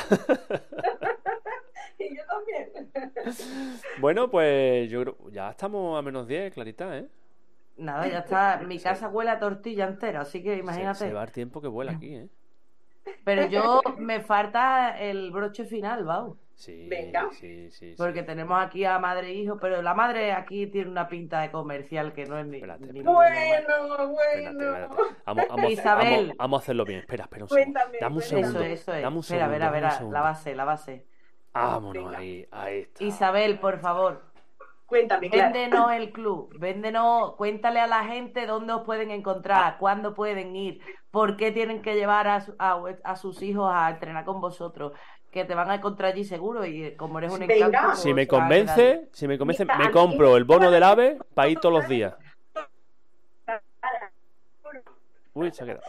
[1.98, 2.90] Y yo también.
[4.00, 7.06] Bueno, pues yo creo, ya estamos a menos 10, Clarita, ¿eh?
[7.76, 8.60] Nada, ya está.
[8.66, 10.98] Mi casa huele a tortilla entera, así que Se, imagínate.
[10.98, 12.28] se va el tiempo que vuela aquí, ¿eh?
[13.24, 16.36] Pero yo me falta el broche final, Bau.
[16.54, 17.28] Sí, Venga.
[17.32, 17.90] sí, sí.
[17.90, 17.94] sí.
[17.96, 21.50] Porque tenemos aquí a madre e hijo, pero la madre aquí tiene una pinta de
[21.50, 22.56] comercial que no es ni.
[22.58, 23.10] Espérate, ni- espérate.
[23.12, 24.62] Bueno, Espérate, bueno.
[24.62, 24.94] espérate.
[25.26, 26.20] Vamos, Isabel.
[26.26, 27.00] vamos- vamos a hacerlo bien.
[27.00, 27.80] Espera, espera un segundo.
[27.80, 28.60] Cuéntame, Dame un segundo.
[28.60, 29.02] Eso, eso es.
[29.02, 29.66] Dame un Espera, segundo.
[29.66, 30.14] un verá, segundo.
[30.14, 31.06] la base, la base.
[31.54, 32.18] Vámonos Venga.
[32.18, 33.04] ahí, ahí está.
[33.04, 34.22] Isabel, por favor,
[34.86, 35.52] Cuéntame, claro.
[35.54, 39.14] véndenos el club, véndenos, cuéntale a la gente dónde os pueden Ah.
[39.14, 40.80] encontrar, cuándo pueden ir,
[41.10, 44.92] por qué tienen que llevar a, su- a, a sus hijos a entrenar con vosotros,
[45.32, 48.12] que te van a encontrar allí seguro y eh, como eres un encanto, pues, Si
[48.12, 51.88] me convence, si me convence, me compro el bono del AVE para ir todos los
[51.88, 52.14] días.
[55.32, 55.82] Uy, se ha quedado.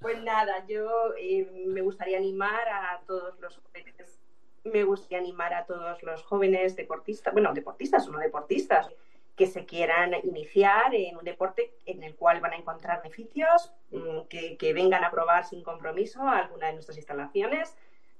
[0.00, 4.18] Pues nada, yo eh, me gustaría animar a todos los jóvenes,
[4.64, 8.88] me gustaría animar a todos los jóvenes deportistas, bueno, deportistas o no deportistas,
[9.36, 14.20] que se quieran iniciar en un deporte en el cual van a encontrar beneficios, mm,
[14.30, 17.76] que, que vengan a probar sin compromiso a alguna de nuestras instalaciones,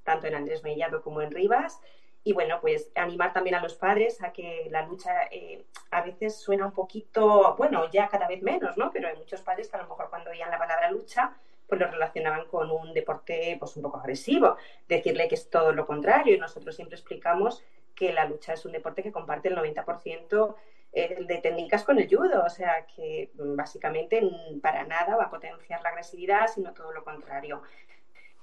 [0.06, 1.82] tanto en Andrés Mellado como en Rivas.
[2.24, 6.40] Y bueno, pues animar también a los padres a que la lucha eh, a veces
[6.40, 8.90] suena un poquito, bueno, ya cada vez menos, ¿no?
[8.90, 11.36] Pero hay muchos padres que a lo mejor cuando oían la palabra lucha,
[11.68, 14.56] pues lo relacionaban con un deporte pues un poco agresivo.
[14.88, 16.34] Decirle que es todo lo contrario.
[16.34, 17.62] Y nosotros siempre explicamos
[17.94, 20.54] que la lucha es un deporte que comparte el 90%
[20.92, 22.44] eh, de técnicas con el judo.
[22.44, 24.20] O sea que mm, básicamente
[24.62, 27.62] para nada va a potenciar la agresividad, sino todo lo contrario.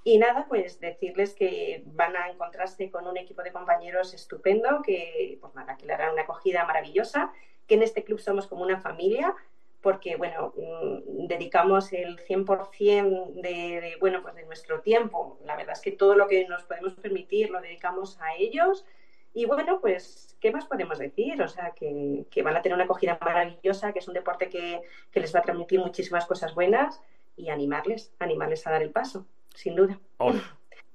[0.06, 5.38] Y nada, pues decirles que van a encontrarse con un equipo de compañeros estupendo, que
[5.40, 7.32] pues nada, que le harán una acogida maravillosa,
[7.66, 9.34] que en este club somos como una familia,
[9.80, 15.38] porque bueno, mm, dedicamos el 100% de, de, bueno, pues de nuestro tiempo.
[15.46, 18.84] La verdad es que todo lo que nos podemos permitir lo dedicamos a ellos.
[19.32, 21.40] Y bueno, pues, ¿qué más podemos decir?
[21.42, 24.82] O sea, que, que van a tener una acogida maravillosa, que es un deporte que,
[25.10, 27.00] que les va a transmitir muchísimas cosas buenas
[27.36, 29.98] y animarles, animarles a dar el paso, sin duda.
[30.18, 30.40] Ole,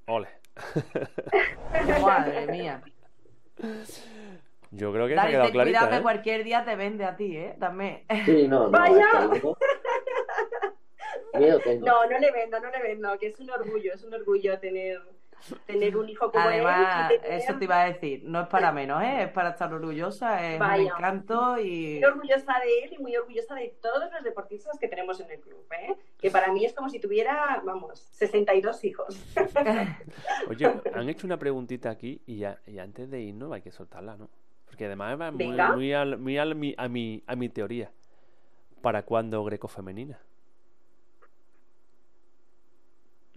[0.08, 0.28] ole.
[2.02, 2.82] Madre mía.
[4.72, 6.02] Yo creo que se ha Dale, quedado ten cuidado clarita, que ¿eh?
[6.02, 7.56] cualquier día te vende a ti, ¿eh?
[7.60, 8.04] También.
[8.26, 8.72] Sí, no, no.
[8.72, 9.30] Vaya.
[11.34, 11.80] es que.
[11.80, 15.00] No, no le vendo, no le vendo, que es un orgullo, es un orgullo tener,
[15.66, 17.22] tener un hijo como Además, él.
[17.22, 19.24] tener- eso te iba a decir, no es para menos, ¿eh?
[19.24, 20.94] Es para estar orgullosa, es un Vaya.
[20.98, 21.96] encanto y...
[21.96, 25.40] Muy orgullosa de él y muy orgullosa de todos los deportistas que tenemos en el
[25.40, 25.96] club, ¿eh?
[26.20, 29.18] Que para mí es como si tuviera, vamos, 62 hijos.
[30.50, 34.16] Oye, han hecho una preguntita aquí y, ya- y antes de irnos hay que soltarla,
[34.18, 34.30] ¿no?
[34.66, 37.92] Porque además va muy, muy, al- muy al- mi- a, mi, a mi teoría.
[38.82, 40.20] ¿Para cuándo greco-femenina?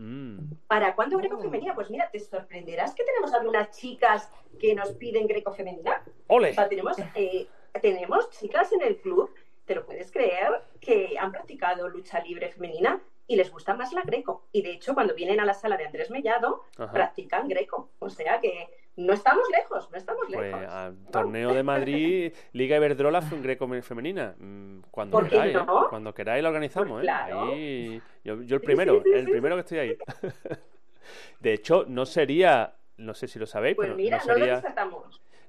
[0.02, 1.42] Mm, ¿Para cuándo greco Oh.
[1.42, 1.74] femenina?
[1.74, 4.28] Pues mira, te sorprenderás que tenemos algunas chicas
[4.58, 6.02] que nos piden greco femenina.
[6.26, 6.50] ¡Ole!
[6.50, 7.46] O sea, tenemos, eh,
[7.80, 9.30] tenemos chicas en el club,
[9.64, 10.50] te lo puedes creer,
[10.80, 14.46] que han practicado lucha libre femenina y les gusta más la greco.
[14.52, 16.92] Y de hecho, cuando vienen a la sala de Andrés Mellado, Ajá.
[16.92, 17.90] practican greco.
[17.98, 20.66] O sea que no estamos lejos, no estamos Pues lejos.
[20.72, 24.34] al torneo de Madrid, Liga Iberdrola fue greco-femenina.
[24.38, 25.62] Mm, Cuando ¿Por qué queráis, ¿eh?
[25.66, 25.86] no?
[25.88, 27.10] Cuando queráis lo organizamos, Pues ¿eh?
[27.10, 29.96] Ahí- yo, yo el primero, sí, sí, el primero que estoy ahí.
[31.40, 34.62] De hecho, no sería, no sé si lo sabéis, Pues pero mira, no lo sería...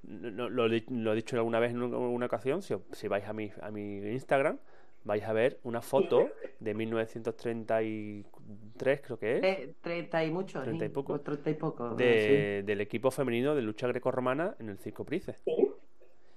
[0.04, 3.34] no- lo, he- lo he dicho alguna vez en una ocasión, si, si vais a
[3.34, 4.58] mi, a mi Instagram,
[5.06, 6.30] vais a ver una foto
[6.60, 10.62] de 1933, creo que es, Eh, Treinta y mucho.
[10.62, 11.14] Treinta y sí, poco.
[11.14, 11.96] o Treinta y poco.
[11.96, 15.34] de- del equipo femenino de lucha grecorromana en el Circo Price.
[15.46, 15.70] Sí.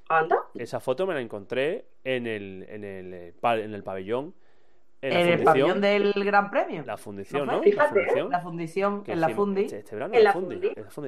[0.08, 0.36] Anda.
[0.54, 4.34] Esa foto me la encontré en el, en el, eh, en el pabellón.
[5.02, 6.84] En el pabellón del Gran Premio.
[6.86, 7.58] La fundición, ¿No ¿no?
[7.58, 7.66] fue?
[7.72, 8.30] La Fíjate, fundición.
[8.30, 9.62] La fundición, en la Fundi.
[9.62, 10.14] Este, este verano.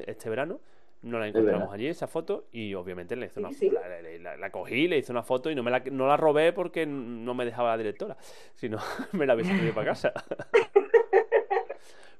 [0.05, 0.59] Este verano
[1.01, 3.69] nos la encontramos allí, esa foto, y obviamente le hice una, Sí, sí.
[3.69, 6.17] La, la- la- la cogí, le hice una foto y no me la, no la
[6.17, 8.17] robé porque no me dejaba la directora,
[8.55, 8.77] sino
[9.13, 10.13] me la hubiese traído para casa.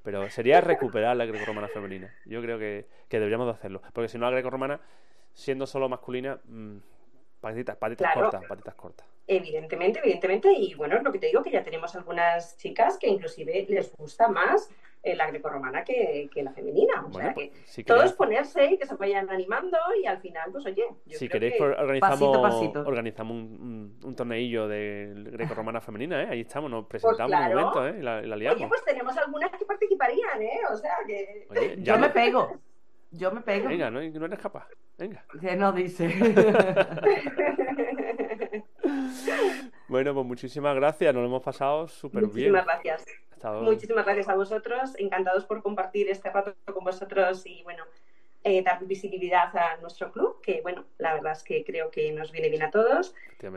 [0.02, 2.14] Pero sería recuperar la grecorromana femenina.
[2.24, 3.82] Yo creo que, que deberíamos de hacerlo.
[3.92, 4.80] Porque si no, la grecorromana,
[5.34, 6.76] siendo solo masculina, mm,
[7.40, 8.30] patitas, patitas Claro.
[8.30, 9.06] cortas, patitas cortas.
[9.26, 10.50] Evidentemente, evidentemente.
[10.52, 14.28] Y bueno, lo que te digo, que ya tenemos algunas chicas que inclusive les gusta
[14.28, 14.70] más
[15.02, 17.00] eh, la grecorromana que, que la femenina.
[17.04, 19.78] O Bueno, sea pues, que si todo queréis, es ponerse y que se vayan animando
[20.02, 22.80] y al final, pues oye, yo si creo queréis que- pues, organizamos, Pasito, pasito.
[22.86, 26.26] organizamos un, un, un torneillo de grecorromana femenina, ¿eh?
[26.30, 27.56] Ahí estamos, nos presentamos claro.
[27.56, 27.96] un momento, ¿eh?
[27.98, 28.60] Y la, y la liamos.
[28.60, 30.60] Oye, pues tenemos algunas que participarían, ¿eh?
[30.70, 31.46] O sea que...
[31.50, 32.58] Oye, Yo ya me no- pego.
[33.12, 33.68] Yo me pego.
[33.68, 34.68] Venga, no, no eres capaz.
[34.96, 35.24] Venga.
[35.40, 36.08] Que no dice.
[39.88, 41.12] Bueno, pues muchísimas gracias.
[41.12, 42.52] Nos lo hemos pasado súper bien.
[42.52, 43.04] Muchísimas gracias.
[43.62, 44.92] Muchísimas gracias a vosotros.
[44.98, 47.84] Encantados por compartir este rato con vosotros y, bueno,
[48.44, 52.32] eh, dar visibilidad a nuestro club, que, bueno, la verdad es que creo que nos
[52.32, 53.14] viene bien a todos.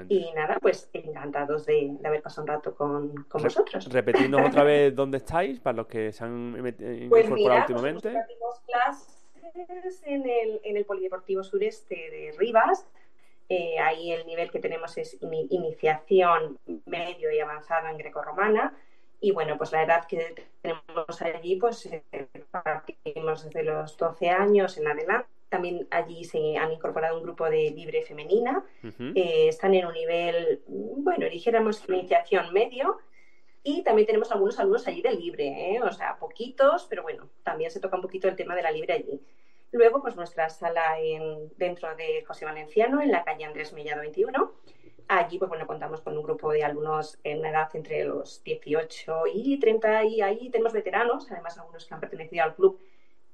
[0.09, 3.89] Y nada, pues encantados de, de haber pasado un rato con, con Re- vosotros.
[3.91, 8.09] Repetirnos otra vez dónde estáis, para los que se han eh, Pues incorporado mira, últimamente.
[8.09, 12.87] hacemos clases en el, en el Polideportivo Sureste de Rivas.
[13.49, 18.73] Eh, ahí el nivel que tenemos es ini- iniciación medio y avanzada en grecorromana.
[19.23, 22.03] Y bueno, pues la edad que tenemos allí, pues eh,
[22.51, 25.29] partimos desde los 12 años en adelante.
[25.47, 28.65] También allí se han incorporado un grupo de libre femenina.
[29.15, 32.97] Eh, están en un nivel, bueno, dijéramos iniciación medio.
[33.63, 35.81] Y también tenemos algunos alumnos allí de libre, ¿eh?
[35.81, 38.91] o sea, poquitos, pero bueno, también se toca un poquito el tema de la libre
[38.91, 39.21] allí.
[39.71, 44.51] Luego, pues nuestra sala en, dentro de José Valenciano, en la calle Andrés Mellado 21.
[45.07, 49.23] Allí, pues bueno, contamos con un grupo de alumnos en una edad entre los 18
[49.33, 52.79] y 30 y ahí tenemos veteranos, además algunos que han pertenecido al club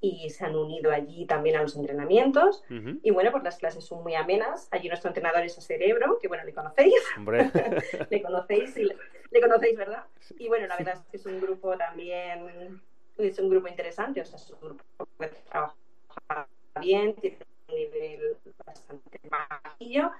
[0.02, 2.64] y se han unido allí también a los entrenamientos.
[3.04, 4.70] Y bueno, pues las clases son muy amenas.
[4.72, 7.52] Allí nuestro entrenador es a Cerebro, que bueno, le conocéis, Hombre,
[8.10, 8.96] le conocéis, y le,
[9.30, 10.06] le conocéis, ¿verdad?
[10.38, 12.82] Y bueno, la verdad es que es un grupo también,
[13.18, 14.84] es un grupo interesante, o sea, es un grupo
[15.20, 16.48] que trabaja
[16.80, 20.12] bien, tiene un nivel bastante bajillo.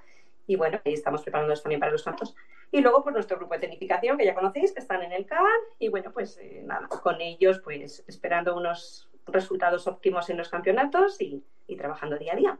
[0.50, 2.34] Y bueno, ahí estamos preparándonos también para los cantos.
[2.72, 5.46] Y luego, pues nuestro grupo de tecnificación, que ya conocéis, que están en el CAN.
[5.78, 11.20] Y bueno, pues eh, nada, con ellos, pues esperando unos resultados óptimos en los campeonatos
[11.20, 12.58] y, y trabajando día a día.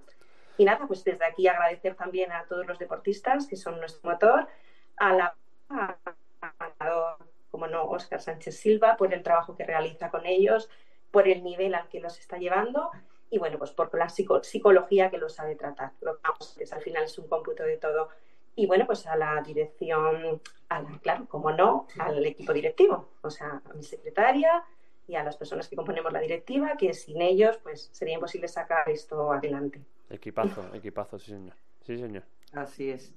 [0.56, 4.46] Y nada, pues desde aquí agradecer también a todos los deportistas que son nuestro motor,
[4.96, 5.34] a la
[7.50, 10.70] como no, Óscar Sánchez Silva, por el trabajo que realiza con ellos,
[11.10, 12.92] por el nivel al que los está llevando
[13.30, 15.92] y bueno, pues por la psico- psicología que lo sabe tratar.
[16.00, 18.08] Lo que vamos, es, al final es un cómputo de todo.
[18.56, 23.30] Y bueno, pues a la dirección, a la- claro, como no, al equipo directivo, o
[23.30, 24.64] sea, a mi secretaria
[25.06, 28.88] y a las personas que componemos la directiva, que sin ellos pues sería imposible sacar
[28.88, 29.80] esto adelante.
[30.10, 31.54] equipazo, equipazo, sí señor.
[31.82, 32.24] Sí señor.
[32.52, 33.14] Así es.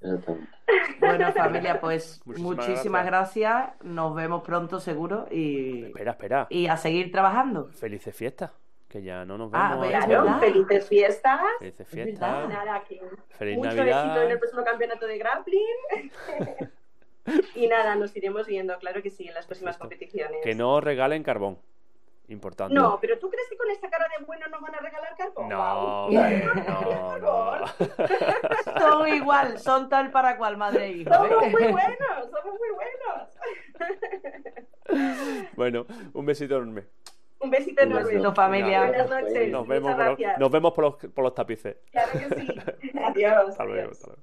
[0.99, 3.69] Bueno, familia, pues Muchísimas muchísimas, gracias.
[3.83, 5.27] Nos vemos pronto, seguro.
[5.31, 6.47] Y, Espera, espera.
[6.49, 7.65] y a seguir trabajando.
[7.71, 8.51] Felices fiestas.
[8.93, 9.87] Que ya no nos Ah, vemos.
[9.87, 11.39] Es Claro, felices fiestas.
[11.57, 12.47] Felices Es fiestas.
[12.47, 13.01] Nada, que
[13.39, 14.03] Feliz mucho Navidad.
[14.05, 16.11] éxito en el próximo campeonato de grappling.
[17.55, 20.41] y nada, nos iremos viendo, claro que sí, en las próximas competiciones.
[20.43, 21.57] Que no regalen carbón.
[22.27, 22.75] Importante.
[22.75, 25.49] No, pero ¿tú crees que con esta cara de bueno nos van a regalar carbón?
[25.49, 26.09] No,
[27.17, 27.65] no, no.
[28.79, 31.11] Son igual, son tal para cual, madre e hijo.
[31.15, 33.39] Somos muy buenos, somos muy buenos.
[35.55, 36.83] Bueno, un besito enorme.
[37.43, 38.07] Un besito Un enorme.
[38.09, 38.85] besito, familia.
[38.87, 39.51] Buenas noches.
[39.51, 40.39] Nos vemos, por los, gracias.
[40.39, 41.77] nos vemos por los, por los tapices.
[41.91, 42.47] Claro que sí.
[43.03, 43.49] Adiós.
[43.49, 44.21] Hasta luego, hasta luego.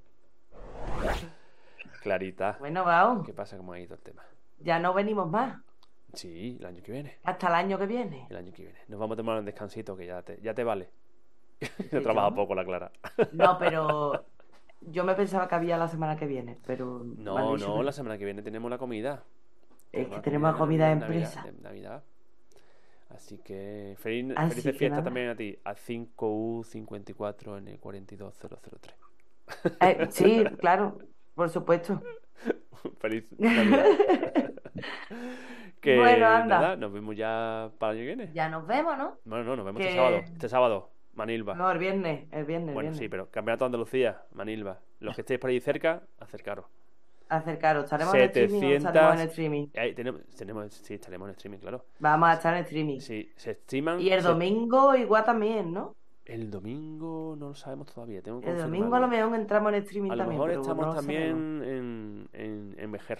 [2.01, 2.57] Clarita.
[2.59, 3.25] Bueno, vamos.
[3.25, 3.57] ¿Qué pasa?
[3.57, 4.23] ¿Cómo ha ido el tema?
[4.59, 5.59] Ya no venimos más.
[6.13, 7.17] Sí, el año que viene.
[7.23, 8.27] Hasta el año que viene.
[8.29, 8.79] El año que viene.
[8.87, 10.89] Nos vamos a tomar un descansito que ya te, ya te vale.
[11.91, 12.35] Yo.
[12.35, 12.91] poco, la Clara.
[13.31, 14.25] No, pero
[14.81, 18.25] yo me pensaba que había la semana que viene, pero No, no, la semana que
[18.25, 19.23] viene tenemos la comida.
[19.91, 21.41] es que tenemos comida de empresa.
[21.41, 22.03] Navidad, de Navidad.
[23.15, 25.03] Así que feliz, Así que fiestas nada.
[25.03, 25.57] también a ti.
[25.63, 28.95] A 5U54 en el 42003.
[29.81, 30.97] Eh, sí, claro,
[31.35, 32.01] por supuesto.
[32.99, 33.85] Feliz Navidad.
[35.79, 36.59] que Bueno, anda.
[36.59, 38.33] nada, nos vemos ya para el año que viene.
[38.33, 39.17] Ya nos vemos, ¿no?
[39.25, 40.17] Bueno, no, nos vemos Que- este sábado.
[40.17, 41.55] Este sábado, Manilva.
[41.55, 42.69] No, el viernes, el viernes.
[42.69, 42.97] el bueno, viernes.
[42.99, 44.79] sí, pero Campeonato de Andalucía, Manilva.
[44.99, 46.65] Los que estéis por ahí cerca, acercaros.
[47.31, 47.85] Acercaros.
[47.85, 49.29] ¿Estaremos en streaming o estaremos en 700.
[49.29, 49.67] streaming?
[49.77, 51.85] Ahí tenemos, tenemos, sí, estaremos en streaming, claro.
[51.99, 52.99] Vamos a estar en streaming.
[52.99, 53.99] Sí, se streaman.
[54.01, 55.95] Y el se- domingo igual también, ¿no?
[56.25, 58.21] El domingo no lo sabemos todavía.
[58.21, 60.39] Tengo que El domingo a lo mejor entramos en streaming A lo también.
[60.39, 61.23] mejor estamos no también
[61.63, 63.19] en, en, en Vejer,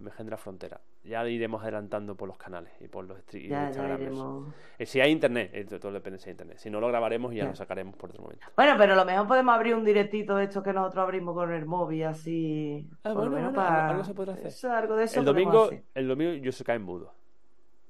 [0.00, 0.80] de la Frontera.
[1.04, 4.00] Ya iremos adelantando por los canales y por los, stre- y los Ya, ya Instagrams.
[4.02, 4.54] iremos.
[4.78, 6.58] Eh, Si hay internet, eh, todo depende si hay internet.
[6.58, 7.48] Si no lo grabaremos, ya Ya.
[7.50, 8.46] lo sacaremos por otro momento.
[8.56, 11.52] Bueno, pero a lo mejor podemos abrir un directito de estos que nosotros abrimos con
[11.52, 12.88] el móvil, así.
[13.04, 13.88] Ah, bueno, menos bueno, para...
[13.90, 14.46] algo se podrá hacer.
[14.46, 15.82] Eso, algo de eso El domingo, hacer.
[15.94, 17.12] el domingo yo se cae en mudo.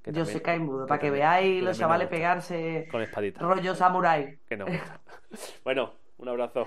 [0.03, 3.41] Que Yo que hay mudo, para que veáis los chavales pegarse Con espadita.
[3.41, 4.39] rollo samurai.
[4.49, 5.01] Que gusta.
[5.65, 6.67] bueno, un abrazo.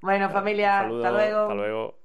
[0.00, 1.40] Bueno, familia, hasta luego.
[1.40, 1.98] Hasta luego.